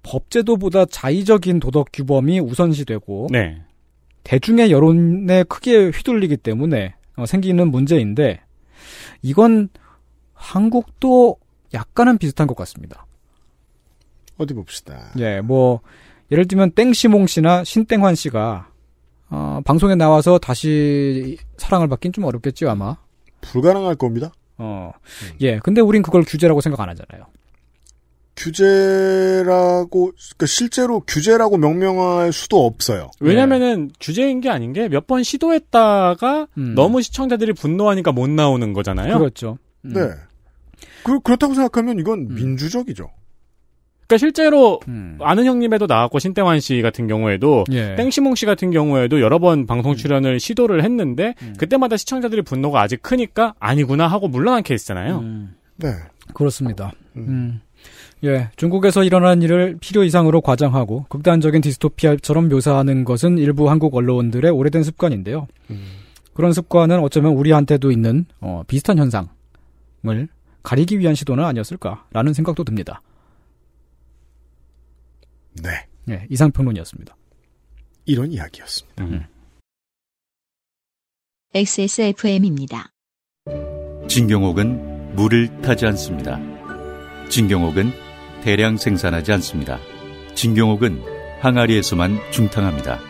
[0.02, 3.62] 법제도보다 자의적인 도덕 규범이 우선시되고 네.
[4.26, 8.40] 대중의 여론에 크게 휘둘리기 때문에 어, 생기는 문제인데
[9.22, 9.68] 이건
[10.34, 11.36] 한국도
[11.72, 13.06] 약간은 비슷한 것 같습니다.
[14.36, 15.12] 어디 봅시다.
[15.18, 15.80] 예, 뭐
[16.32, 18.68] 예를 들면 땡시몽 씨나 신땡환 씨가
[19.30, 22.96] 어, 방송에 나와서 다시 사랑을 받긴 좀 어렵겠죠 아마.
[23.42, 24.32] 불가능할 겁니다.
[24.58, 24.90] 어,
[25.40, 25.60] 예.
[25.60, 27.26] 근데 우린 그걸 규제라고 생각 안 하잖아요.
[28.36, 33.10] 규제라고 그러니까 실제로 규제라고 명명할 수도 없어요.
[33.20, 36.74] 왜냐면은 규제인 게 아닌 게 몇 번 시도했다가 음.
[36.74, 39.18] 너무 시청자들이 분노하니까 못 나오는 거잖아요.
[39.18, 39.58] 그렇죠.
[39.84, 39.92] 음.
[39.92, 40.00] 네.
[41.04, 43.08] 그, 그렇다고 생각하면 이건 민주적이죠.
[44.08, 45.18] 그러니까 실제로 음.
[45.20, 47.94] 아는 형님에도 나왔고 신땡환 씨 같은 경우에도 예.
[47.96, 51.54] 땡시몽 씨 같은 경우에도 여러 번 방송 출연을 시도를 했는데 음.
[51.58, 55.18] 그때마다 시청자들이 분노가 아직 크니까 아니구나 하고 물러난 케이스잖아요.
[55.18, 55.54] 음.
[55.76, 55.88] 네.
[56.34, 56.92] 그렇습니다.
[57.16, 57.60] 음.
[58.24, 64.82] 예, 중국에서 일어난 일을 필요 이상으로 과장하고 극단적인 디스토피아처럼 묘사하는 것은 일부 한국 언론들의 오래된
[64.82, 65.46] 습관인데요.
[66.32, 69.28] 그런 습관은 어쩌면 우리한테도 있는 어, 비슷한 현상을
[70.62, 73.00] 가리기 위한 시도는 아니었을까라는 생각도 듭니다.
[75.62, 75.86] 네.
[76.08, 77.16] 예, 이상 평론이었습니다.
[78.04, 79.04] 이런 이야기였습니다.
[79.04, 79.24] 음.
[81.54, 82.90] XSFM입니다.
[84.08, 86.38] 진경옥은 물을 타지 않습니다.
[87.28, 88.05] 진경옥은
[88.46, 89.80] 대량 생산하지 않습니다.
[90.36, 91.02] 진경옥은
[91.40, 93.00] 항아리에서만 중탕합니다.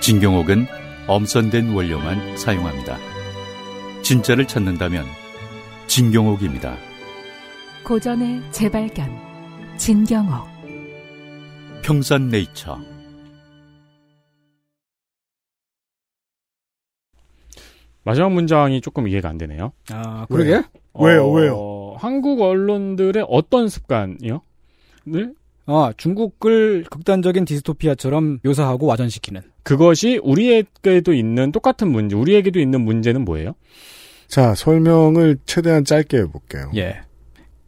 [0.00, 0.64] 진경옥은
[1.06, 2.96] 엄선된 원료만 사용합니다.
[4.02, 5.04] 진짜를 찾는다면
[5.88, 6.78] 진경옥입니다.
[7.84, 9.14] 고전의 재발견
[9.76, 10.48] 진경옥
[11.82, 12.80] 평산 네이처
[18.04, 19.72] 마지막 문장이 조금 이해가 안 되네요.
[19.90, 20.62] 아, 그러게?
[20.94, 21.30] 어, 왜요?
[21.30, 21.94] 왜요?
[21.98, 24.40] 한국 언론들의 어떤 습관이요?
[25.06, 25.34] 늘?
[25.66, 29.42] 아, 중국을 극단적인 디스토피아처럼 묘사하고 와전시키는.
[29.62, 33.54] 그것이 우리에게도 있는 똑같은 문제, 우리에게도 있는 문제는 뭐예요?
[34.26, 36.72] 자, 설명을 최대한 짧게 해볼게요.
[36.76, 37.00] 예.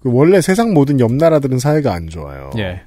[0.01, 2.51] 그 원래 세상 모든 옆 나라들은 사이가 안 좋아요.
[2.59, 2.82] 예.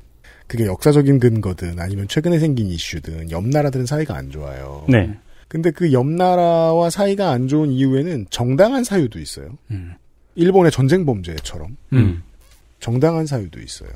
[0.47, 4.85] 그게 역사적인 근거든 아니면 최근에 생긴 이슈든 옆 나라들은 사이가 안 좋아요.
[4.87, 5.17] 네.
[5.47, 9.57] 근데 그 옆 나라와 사이가 안 좋은 이유에는 정당한 사유도 있어요.
[9.71, 9.93] 음.
[10.35, 12.23] 일본의 전쟁 범죄처럼 음.
[12.79, 13.89] 정당한 사유도 있어요.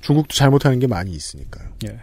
[0.00, 1.68] 중국도 잘못하는 게 많이 있으니까요.
[1.86, 2.00] 예.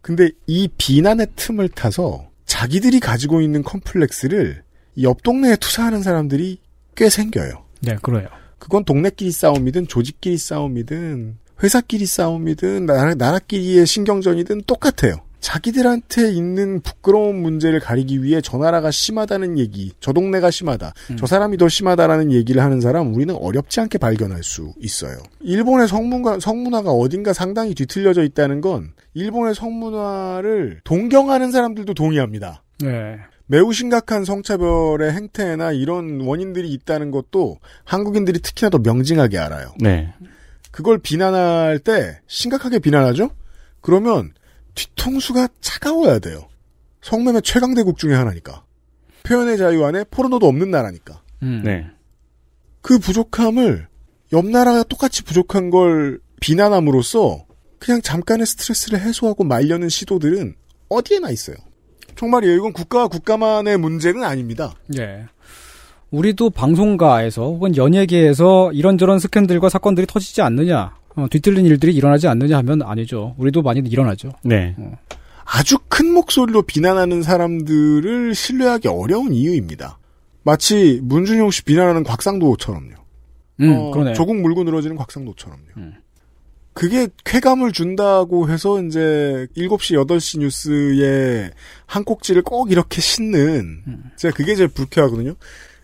[0.00, 4.62] 근데 이 비난의 틈을 타서 자기들이 가지고 있는 컴플렉스를
[5.02, 6.58] 옆 동네에 투사하는 사람들이
[6.94, 7.64] 꽤 생겨요.
[7.80, 8.28] 네, 그래요.
[8.58, 15.25] 그건 동네끼리 싸움이든 조직끼리 싸움이든 회사끼리 싸움이든 나라, 나라끼리의 신경전이든 똑같아요.
[15.46, 21.16] 자기들한테 있는 부끄러운 문제를 가리기 위해 저 나라가 심하다는 얘기, 저 동네가 심하다, 음.
[21.16, 25.18] 저 사람이 더 심하다라는 얘기를 하는 사람 우리는 어렵지 않게 발견할 수 있어요.
[25.38, 32.64] 일본의 성문가, 성문화가 어딘가 상당히 뒤틀려져 있다는 건 일본의 성문화를 동경하는 사람들도 동의합니다.
[32.80, 33.18] 네.
[33.46, 39.68] 매우 심각한 성차별의 행태나 이런 원인들이 있다는 것도 한국인들이 특히나 더 명징하게 알아요.
[39.78, 40.12] 네.
[40.72, 43.30] 그걸 비난할 때 심각하게 비난하죠?
[43.80, 44.32] 그러면
[44.76, 46.46] 뒤통수가 차가워야 돼요.
[47.02, 48.62] 성매매 최강대국 중에 하나니까.
[49.24, 51.20] 표현의 자유 안에 포르노도 없는 나라니까.
[51.42, 51.62] 음.
[51.64, 51.86] 네.
[52.80, 53.88] 그 부족함을
[54.32, 57.44] 옆 나라가 똑같이 부족한 걸 비난함으로써
[57.78, 60.54] 그냥 잠깐의 스트레스를 해소하고 말려는 시도들은
[60.88, 61.56] 어디에나 있어요.
[62.14, 62.56] 정말이에요.
[62.56, 64.74] 이건 국가와 국가만의 문제는 아닙니다.
[64.96, 65.26] 예.
[66.10, 72.82] 우리도 방송가에서 혹은 연예계에서 이런저런 스캔들과 사건들이 터지지 않느냐, 어, 뒤틀린 일들이 일어나지 않느냐 하면
[72.82, 73.34] 아니죠.
[73.38, 74.32] 우리도 많이 일어나죠.
[74.44, 74.76] 네.
[75.44, 79.98] 아주 큰 목소리로 비난하는 사람들을 신뢰하기 어려운 이유입니다.
[80.42, 82.94] 마치 문준용 씨 비난하는 곽상도처럼요.
[83.60, 84.12] 음, 어, 그러네.
[84.12, 85.94] 조국 물고 늘어지는 곽상도처럼요.
[86.74, 91.50] 그게 쾌감을 준다고 해서 이제 7시, 8시 뉴스에
[91.86, 93.82] 한 꼭지를 꼭 이렇게 싣는
[94.16, 95.36] 제가 그게 제일 불쾌하거든요.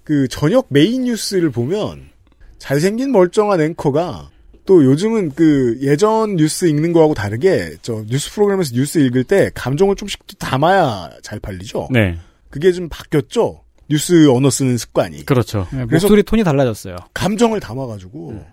[0.04, 2.10] 그 저녁 메인 뉴스를 보면
[2.58, 4.30] 잘생긴 멀쩡한 앵커가
[4.64, 9.96] 또 요즘은 그 예전 뉴스 읽는 거하고 다르게 저 뉴스 프로그램에서 뉴스 읽을 때 감정을
[9.96, 11.88] 좀씩 또 담아야 잘 팔리죠.
[11.90, 12.18] 네.
[12.50, 13.62] 그게 좀 바뀌었죠.
[13.88, 15.26] 뉴스 언어 쓰는 습관이.
[15.26, 15.66] 그렇죠.
[15.72, 16.96] 예, 그래서 목소리 톤이 달라졌어요.
[17.12, 18.44] 감정을 담아가지고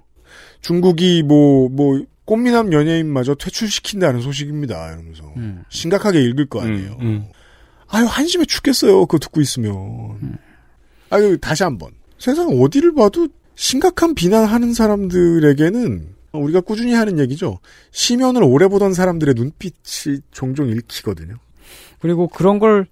[0.62, 4.94] 중국이 뭐뭐 꽃미남 연예인마저 퇴출시킨다는 소식입니다.
[4.94, 5.64] 이러면서 음.
[5.70, 6.98] 심각하게 읽을 거 아니에요.
[7.02, 7.26] 음, 음.
[7.88, 9.06] 아유 한심해 죽겠어요.
[9.06, 10.38] 그거 듣고 있으면.
[11.10, 13.28] 아유 다시 한번 세상 어디를 봐도
[13.60, 17.60] 심각한 비난하는 사람들에게는 우리가 꾸준히 하는 얘기죠.
[17.92, 21.36] 시면을 오래 보던 사람들의 눈빛이 종종 읽히거든요.
[22.00, 22.88] 그리고 그런 걸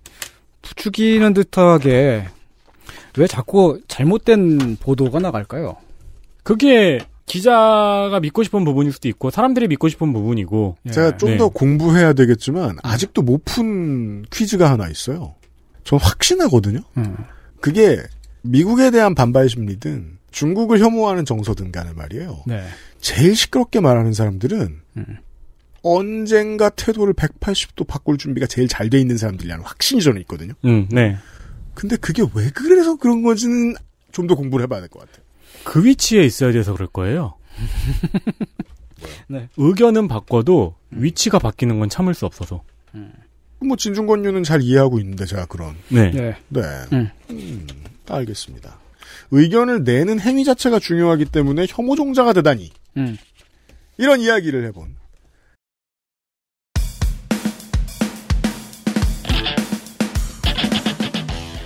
[0.61, 2.28] 부추기는 듯하게
[3.18, 5.78] 왜 자꾸 잘못된 보도가 나갈까요?
[6.43, 11.38] 그게 기자가 믿고 싶은 부분일 수도 있고 사람들이 믿고 싶은 부분이고 제가 좀 네.
[11.38, 15.34] 더 공부해야 되겠지만 아직도 못 푼 퀴즈가 하나 있어요.
[15.86, 16.82] 전 확신하거든요.
[16.97, 17.15] 음.
[17.61, 18.03] 그게
[18.41, 22.44] 미국에 대한 반발 심리든 중국을 혐오하는 정서든 간에 말이에요.
[22.48, 22.64] 네.
[23.00, 25.18] 제일 시끄럽게 말하는 사람들은 음.
[25.84, 30.54] 언젠가 태도를 180도 바꿀 준비가 제일 잘 돼 있는 사람들이라는 확신이 저는 있거든요.
[30.66, 31.18] 음, 네.
[31.74, 33.76] 근데 그게 왜 그래서 그런 건지는
[34.12, 35.24] 좀 더 공부를 해봐야 될 것 같아요.
[35.64, 37.36] 그 위치에 있어야 돼서 그럴 거예요.
[39.30, 39.48] 네.
[39.58, 42.64] 의견은 바꿔도 위치가 바뀌는 건 참을 수 없어서.
[43.60, 46.12] 뭐 진중권유는 잘 이해하고 있는데 제가 그런 네.
[46.12, 46.36] 네.
[46.50, 46.62] 네.
[46.94, 47.10] 음.
[47.32, 47.68] 음,
[48.08, 48.80] 알겠습니다.
[49.32, 52.72] 의견을 내는 행위 자체가 중요하기 때문에 혐오종자가 되다니.
[52.98, 53.18] 음.
[53.98, 54.96] 이런 이야기를 해본.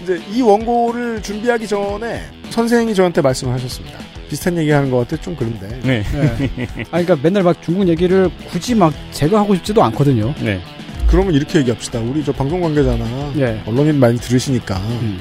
[0.03, 3.99] 이제 이 원고를 준비하기 전에 선생님이 저한테 말씀을 하셨습니다.
[4.30, 5.68] 비슷한 얘기 하는 것 같아 좀 그런데.
[5.84, 6.03] 네.
[6.03, 6.68] 네.
[6.91, 10.34] 아니, 그러니까 맨날 막 중국 얘기를 굳이 막 제가 하고 싶지도 않거든요.
[10.41, 10.62] 네.
[11.07, 11.99] 그러면 이렇게 얘기합시다.
[11.99, 13.62] 우리 저 방송 관계자나 예.
[13.66, 15.20] 언론인 많이 들으시니까 음.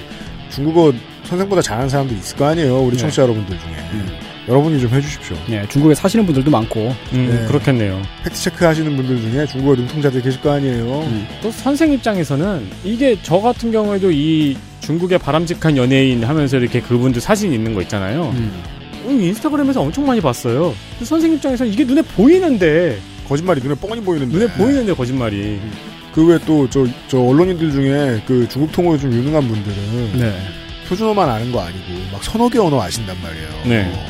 [0.51, 0.93] 중국어
[1.31, 2.81] 선생보다 잘하는 사람도 있을 거 아니에요.
[2.81, 2.99] 우리 네.
[2.99, 3.73] 청취자 여러분들 중에.
[3.93, 4.09] 음.
[4.49, 5.37] 여러분이 좀 해주십시오.
[5.51, 6.93] 예, 중국에 사시는 분들도 많고.
[7.13, 7.47] 음, 네.
[7.47, 8.03] 그렇겠네요.
[8.25, 11.03] 팩트체크 하시는 분들 중에 중국어 능통자들 계실 거 아니에요.
[11.03, 11.27] 음.
[11.41, 17.53] 또 선생 입장에서는 이게 저 같은 경우에도 이 중국의 바람직한 연예인 하면서 이렇게 그분들 사진
[17.53, 18.35] 있는 거 있잖아요.
[18.35, 18.63] 음.
[19.07, 20.75] 인스타그램에서 엄청 많이 봤어요.
[21.03, 25.61] 선생님 입장에서 이게 눈에 보이는데 거짓말이 눈에 뻔히 보이는데 눈에 보이는데 거짓말이.
[26.13, 30.35] 그 외에 또저 저 언론인들 중에 그 중국 통어에 좀 유능한 분들은 네.
[30.91, 33.49] 표준어만 아는 거 아니고 막 서너 개 언어 아신단 말이에요.
[33.65, 33.93] 네.
[33.95, 34.07] 어,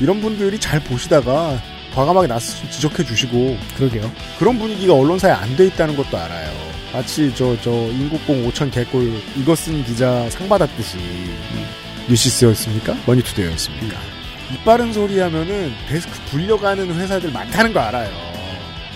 [0.00, 1.58] 이런 분들이 잘 보시다가
[1.94, 4.10] 과감하게 나서 좀 지적해 주시고 그러게요.
[4.40, 6.52] 그런 분위기가 언론사에 안 돼 있다는 것도 알아요.
[6.92, 10.98] 마치 저 저 인국공 5천 개꿀 이거 쓴 기자 상 받았듯이
[12.08, 12.96] 뉴시스였습니까?
[13.06, 13.96] 머니투데이였습니까?
[14.52, 18.10] 입바른 소리 하면은 데스크 불려가는 회사들 많다는 거 알아요.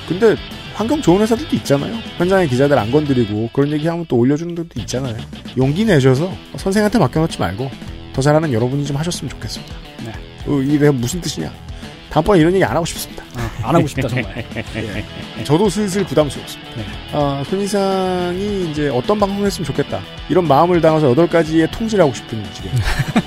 [0.09, 0.37] 근데
[0.79, 1.93] 환경 좋은 회사들도 있잖아요.
[2.19, 5.17] 현장의 기자들 안 건드리고 그런 얘기하면 또 올려주는 데도 있잖아요.
[5.57, 7.69] 용기 내셔서 선생한테 맡겨놓지 말고
[8.13, 9.75] 더 잘하는 여러분이 좀 하셨으면 좋겠습니다.
[10.05, 10.13] 네.
[10.47, 11.53] 어, 이게 무슨 뜻이냐?
[12.11, 13.25] 다음번에 이런 얘기 안 하고 싶습니다.
[13.61, 14.47] 안 하고 싶다 정말.
[14.77, 15.43] 예.
[15.43, 16.71] 저도 슬슬 부담스럽습니다.
[16.77, 16.85] 네.
[17.13, 20.01] 아, 손이상이 이제 어떤 방송을 했으면 좋겠다.
[20.29, 22.71] 이런 마음을 담아서 8가지의 통지를 하고 싶은 지금.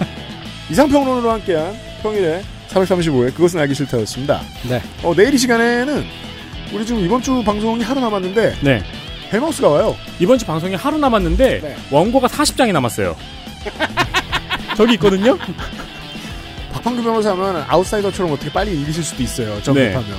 [0.71, 4.39] 이상평론으로 함께한 평일에 435회 그것은 알기 싫다였습니다.
[4.69, 4.81] 네.
[5.03, 6.30] 어, 내일 이 시간에는
[6.72, 8.84] 우리 지금 이번 주 방송이 하루 남았는데 네.
[9.32, 9.95] 헬마우스가 와요.
[10.19, 11.76] 이번 주 방송이 하루 남았는데 네.
[11.89, 13.15] 원고가 40장이 남았어요.
[14.78, 15.38] 저기 있거든요.
[16.72, 19.55] 박판규 변호사 하면 아웃사이더처럼 어떻게 빨리 읽으실 수도 있어요.
[19.55, 19.63] 네.
[19.63, 20.17] 점급하면.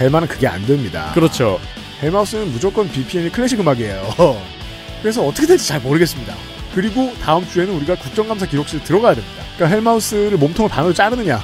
[0.00, 1.10] 헬마는 그게 안 됩니다.
[1.14, 1.58] 그렇죠.
[2.02, 4.14] 헬마우스는 무조건 BPM이 클래식 음악이에요.
[5.00, 6.34] 그래서 어떻게 될지 잘 모르겠습니다.
[6.74, 9.42] 그리고 다음 주에는 우리가 국정감사 기록실 들어가야 됩니다.
[9.56, 11.42] 그러니까 헬마우스를 몸통을 반으로 자르느냐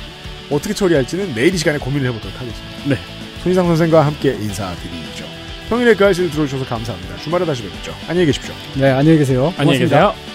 [0.50, 2.76] 어떻게 처리할지는 내일 이 시간에 고민을 해보도록 하겠습니다.
[2.84, 3.21] 네.
[3.42, 5.24] 손희상 선생과 함께 인사드리죠.
[5.68, 7.16] 평일에 그 아실 들어주셔서 감사합니다.
[7.18, 7.94] 주말에 다시 뵙죠.
[8.08, 8.54] 안녕히 계십시오.
[8.74, 9.52] 네, 안녕히 계세요.
[9.56, 10.12] 안녕히 고맙습니다.
[10.12, 10.32] 계세요.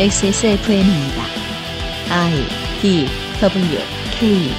[0.00, 1.22] XSFM입니다.
[2.10, 2.46] I
[2.80, 3.06] D
[3.40, 3.78] W
[4.18, 4.50] K